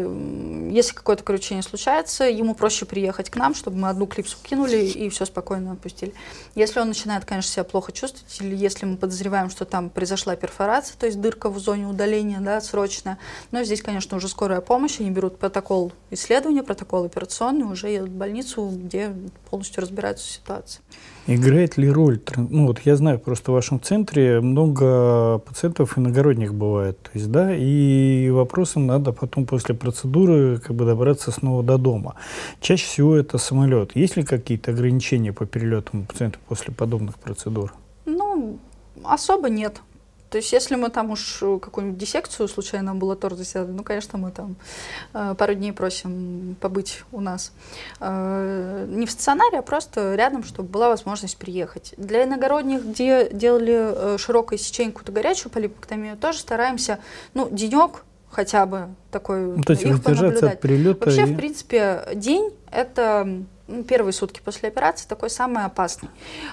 если 0.70 0.94
какое-то 0.94 1.24
кручение 1.24 1.64
случается, 1.64 2.26
ему 2.26 2.54
проще 2.54 2.86
приехать 2.86 3.30
к 3.30 3.36
нам, 3.36 3.56
чтобы 3.56 3.78
мы 3.78 3.90
одну 3.90 4.06
клипсу 4.06 4.38
кинули 4.44 4.78
и 4.78 5.10
все 5.10 5.26
спокойно 5.26 5.72
отпустили. 5.74 6.14
Если 6.54 6.80
он 6.80 6.90
начинает, 6.90 7.26
конечно, 7.26 7.52
себя 7.52 7.64
плохо 7.64 7.92
чувствовать, 7.92 8.40
или 8.40 8.56
если 8.56 8.86
мы 8.86 8.98
подозреваем, 8.98 9.50
что 9.50 9.66
там 9.66 9.90
произошла 9.90 10.36
перфорация, 10.36 10.96
то 10.98 11.08
есть 11.08 11.20
дырка 11.20 11.50
в 11.50 11.58
зоне 11.58 11.88
удаления, 11.88 12.40
да, 12.40 12.62
срочная, 12.62 13.18
но 13.52 13.64
здесь, 13.64 13.82
конечно, 13.82 14.16
уже 14.18 14.28
скорая 14.28 14.62
помощь, 14.62 15.00
они 15.00 15.10
берут 15.10 15.40
протокол 15.40 15.92
исследования, 16.12 16.62
протокол 16.62 17.06
операционный, 17.06 17.66
уже 17.66 17.90
едут 17.90 18.10
в 18.10 18.16
больницу, 18.16 18.70
где 18.72 19.14
полностью 19.50 19.82
разбираются 19.82 20.28
в 20.28 20.32
ситуации. 20.32 20.82
Играет 21.32 21.78
ли 21.78 21.88
роль, 21.92 22.20
ну 22.38 22.66
вот 22.66 22.80
я 22.86 22.96
знаю, 22.96 23.20
просто 23.20 23.52
в 23.52 23.54
вашем 23.54 23.80
центре 23.80 24.42
много 24.42 25.38
пациентов 25.38 25.96
иногородних 25.96 26.56
бывает, 26.56 27.00
то 27.04 27.12
есть, 27.14 27.30
да, 27.30 27.56
и 27.56 28.32
вопросом 28.32 28.88
надо 28.88 29.12
потом 29.12 29.46
после 29.46 29.76
процедуры 29.76 30.58
как 30.58 30.76
бы 30.76 30.86
добраться 30.86 31.30
снова 31.30 31.62
до 31.62 31.78
дома. 31.78 32.16
Чаще 32.62 32.84
всего 32.86 33.16
это 33.16 33.38
самолет. 33.38 33.96
Есть 33.96 34.18
ли 34.18 34.24
какие-то 34.24 34.72
ограничения 34.72 35.32
по 35.32 35.46
перелетам 35.46 36.08
пациента 36.08 36.40
после 36.48 36.74
подобных 36.74 37.20
процедур? 37.20 37.76
Ну, 38.06 38.58
особо 39.04 39.50
нет. 39.50 39.84
То 40.30 40.38
есть, 40.38 40.54
если 40.54 40.76
мы 40.76 40.90
там 40.90 41.10
уж 41.10 41.40
какую-нибудь 41.40 41.98
диссекцию 41.98 42.48
случайно 42.48 42.92
амбулаторно 42.92 43.44
сделали, 43.44 43.72
ну, 43.72 43.84
конечно, 43.84 44.20
мы 44.20 44.32
там 44.32 44.56
э, 45.14 45.36
пару 45.38 45.56
дней 45.56 45.74
просим 45.74 46.56
побыть 46.62 47.04
у 47.12 47.20
нас. 47.20 47.52
Э, 48.00 48.86
не 48.88 49.06
в 49.08 49.12
стационаре, 49.12 49.60
а 49.60 49.62
просто 49.62 50.16
рядом, 50.16 50.44
чтобы 50.44 50.70
была 50.70 50.90
возможность 50.90 51.38
приехать. 51.38 51.94
Для 51.98 52.26
иногородних, 52.26 52.86
где 52.86 53.30
делали 53.32 54.14
э, 54.14 54.18
широкое 54.20 54.60
сечение, 54.60 54.92
какую-то 54.92 55.12
горячую 55.12 55.52
полипэктомию, 55.52 56.16
тоже 56.16 56.40
стараемся, 56.40 57.00
ну, 57.34 57.50
денек 57.50 58.04
хотя 58.30 58.66
бы 58.68 58.90
такой 59.12 59.58
ну, 59.58 59.64
то 59.64 59.74
есть 59.74 59.84
их 59.84 59.94
воздержаться 59.94 60.52
от 60.52 60.62
прилета. 60.62 61.06
Вообще, 61.06 61.24
и... 61.24 61.34
в 61.34 61.36
принципе, 61.36 62.08
день— 62.14 62.52
это 62.72 63.44
первые 63.88 64.14
сутки 64.14 64.42
после 64.44 64.70
операции 64.70 65.08
такой 65.08 65.30
самый 65.30 65.66
опасный. 65.66 66.10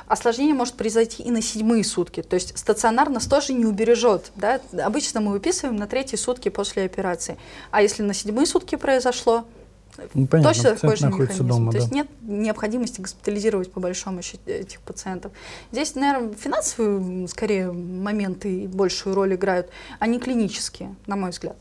Осложнение 0.06 0.54
может 0.54 0.74
произойти 0.74 1.22
и 1.22 1.30
на 1.30 1.42
седьмые 1.42 1.84
сутки. 1.84 2.22
То 2.22 2.34
есть 2.34 2.56
стационар 2.58 3.08
нас 3.10 3.26
тоже 3.26 3.52
не 3.52 3.64
убережет. 3.64 4.32
Да? 4.36 4.60
Обычно 4.82 5.20
мы 5.20 5.32
выписываем 5.32 5.76
на 5.76 5.86
третьи 5.86 6.16
сутки 6.16 6.48
после 6.48 6.84
операции. 6.84 7.36
А 7.70 7.82
если 7.82 8.02
на 8.02 8.14
седьмые 8.14 8.46
сутки 8.46 8.76
произошло, 8.76 9.46
ну, 10.14 10.26
понятно, 10.26 10.52
точно 10.52 10.74
такой 10.74 10.96
же 10.96 11.06
механизм. 11.06 11.46
Дома, 11.48 11.72
То 11.72 11.78
да. 11.78 11.82
есть 11.82 11.92
нет 11.92 12.08
необходимости 12.22 13.00
госпитализировать 13.00 13.72
по 13.72 13.80
большому 13.80 14.22
счету 14.22 14.42
этих 14.50 14.80
пациентов. 14.80 15.32
Здесь, 15.72 15.94
наверное, 15.94 16.34
финансовые 16.34 17.28
скорее 17.28 17.72
моменты 17.72 18.68
большую 18.68 19.14
роль 19.14 19.34
играют, 19.34 19.70
а 19.98 20.06
не 20.06 20.18
клинические, 20.18 20.94
на 21.06 21.16
мой 21.16 21.30
взгляд. 21.30 21.56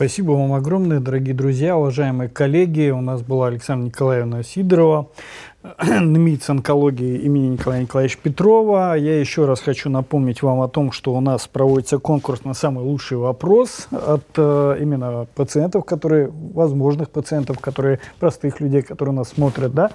Спасибо 0.00 0.32
вам 0.32 0.54
огромное, 0.54 0.98
дорогие 0.98 1.34
друзья, 1.34 1.76
уважаемые 1.76 2.30
коллеги. 2.30 2.88
У 2.88 3.02
нас 3.02 3.20
была 3.20 3.48
Александра 3.48 3.84
Николаевна 3.84 4.42
Сидорова, 4.42 5.10
НМИЦ 5.78 6.48
онкологии 6.48 7.18
имени 7.18 7.48
Николая 7.48 7.82
Николаевича 7.82 8.16
Петрова. 8.22 8.94
Я 8.94 9.20
еще 9.20 9.44
раз 9.44 9.60
хочу 9.60 9.90
напомнить 9.90 10.40
вам 10.40 10.62
о 10.62 10.68
том, 10.68 10.90
что 10.90 11.12
у 11.14 11.20
нас 11.20 11.46
проводится 11.46 11.98
конкурс 11.98 12.44
на 12.44 12.54
самый 12.54 12.82
лучший 12.82 13.18
вопрос 13.18 13.88
от 13.90 14.24
э, 14.38 14.78
именно 14.80 15.26
пациентов, 15.34 15.84
которые, 15.84 16.30
возможных 16.32 17.10
пациентов, 17.10 17.58
которые, 17.58 18.00
простых 18.18 18.58
людей, 18.60 18.80
которые 18.80 19.14
нас 19.14 19.28
смотрят, 19.28 19.74
да. 19.74 19.90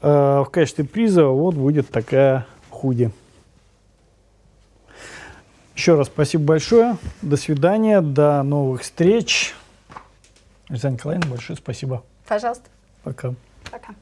Э, 0.00 0.44
в 0.46 0.50
качестве 0.52 0.84
приза 0.84 1.26
вот 1.26 1.56
будет 1.56 1.88
такая 1.90 2.46
худи. 2.70 3.10
Еще 5.78 5.94
раз 5.94 6.08
спасибо 6.08 6.42
большое. 6.42 6.96
До 7.22 7.36
свидания. 7.36 8.00
До 8.00 8.42
новых 8.42 8.82
встреч. 8.82 9.54
Александра 10.68 10.98
Николаевна, 10.98 11.30
большое 11.30 11.56
спасибо. 11.56 12.02
Пожалуйста. 12.26 12.64
Пока. 13.04 13.34
Пока. 13.70 13.94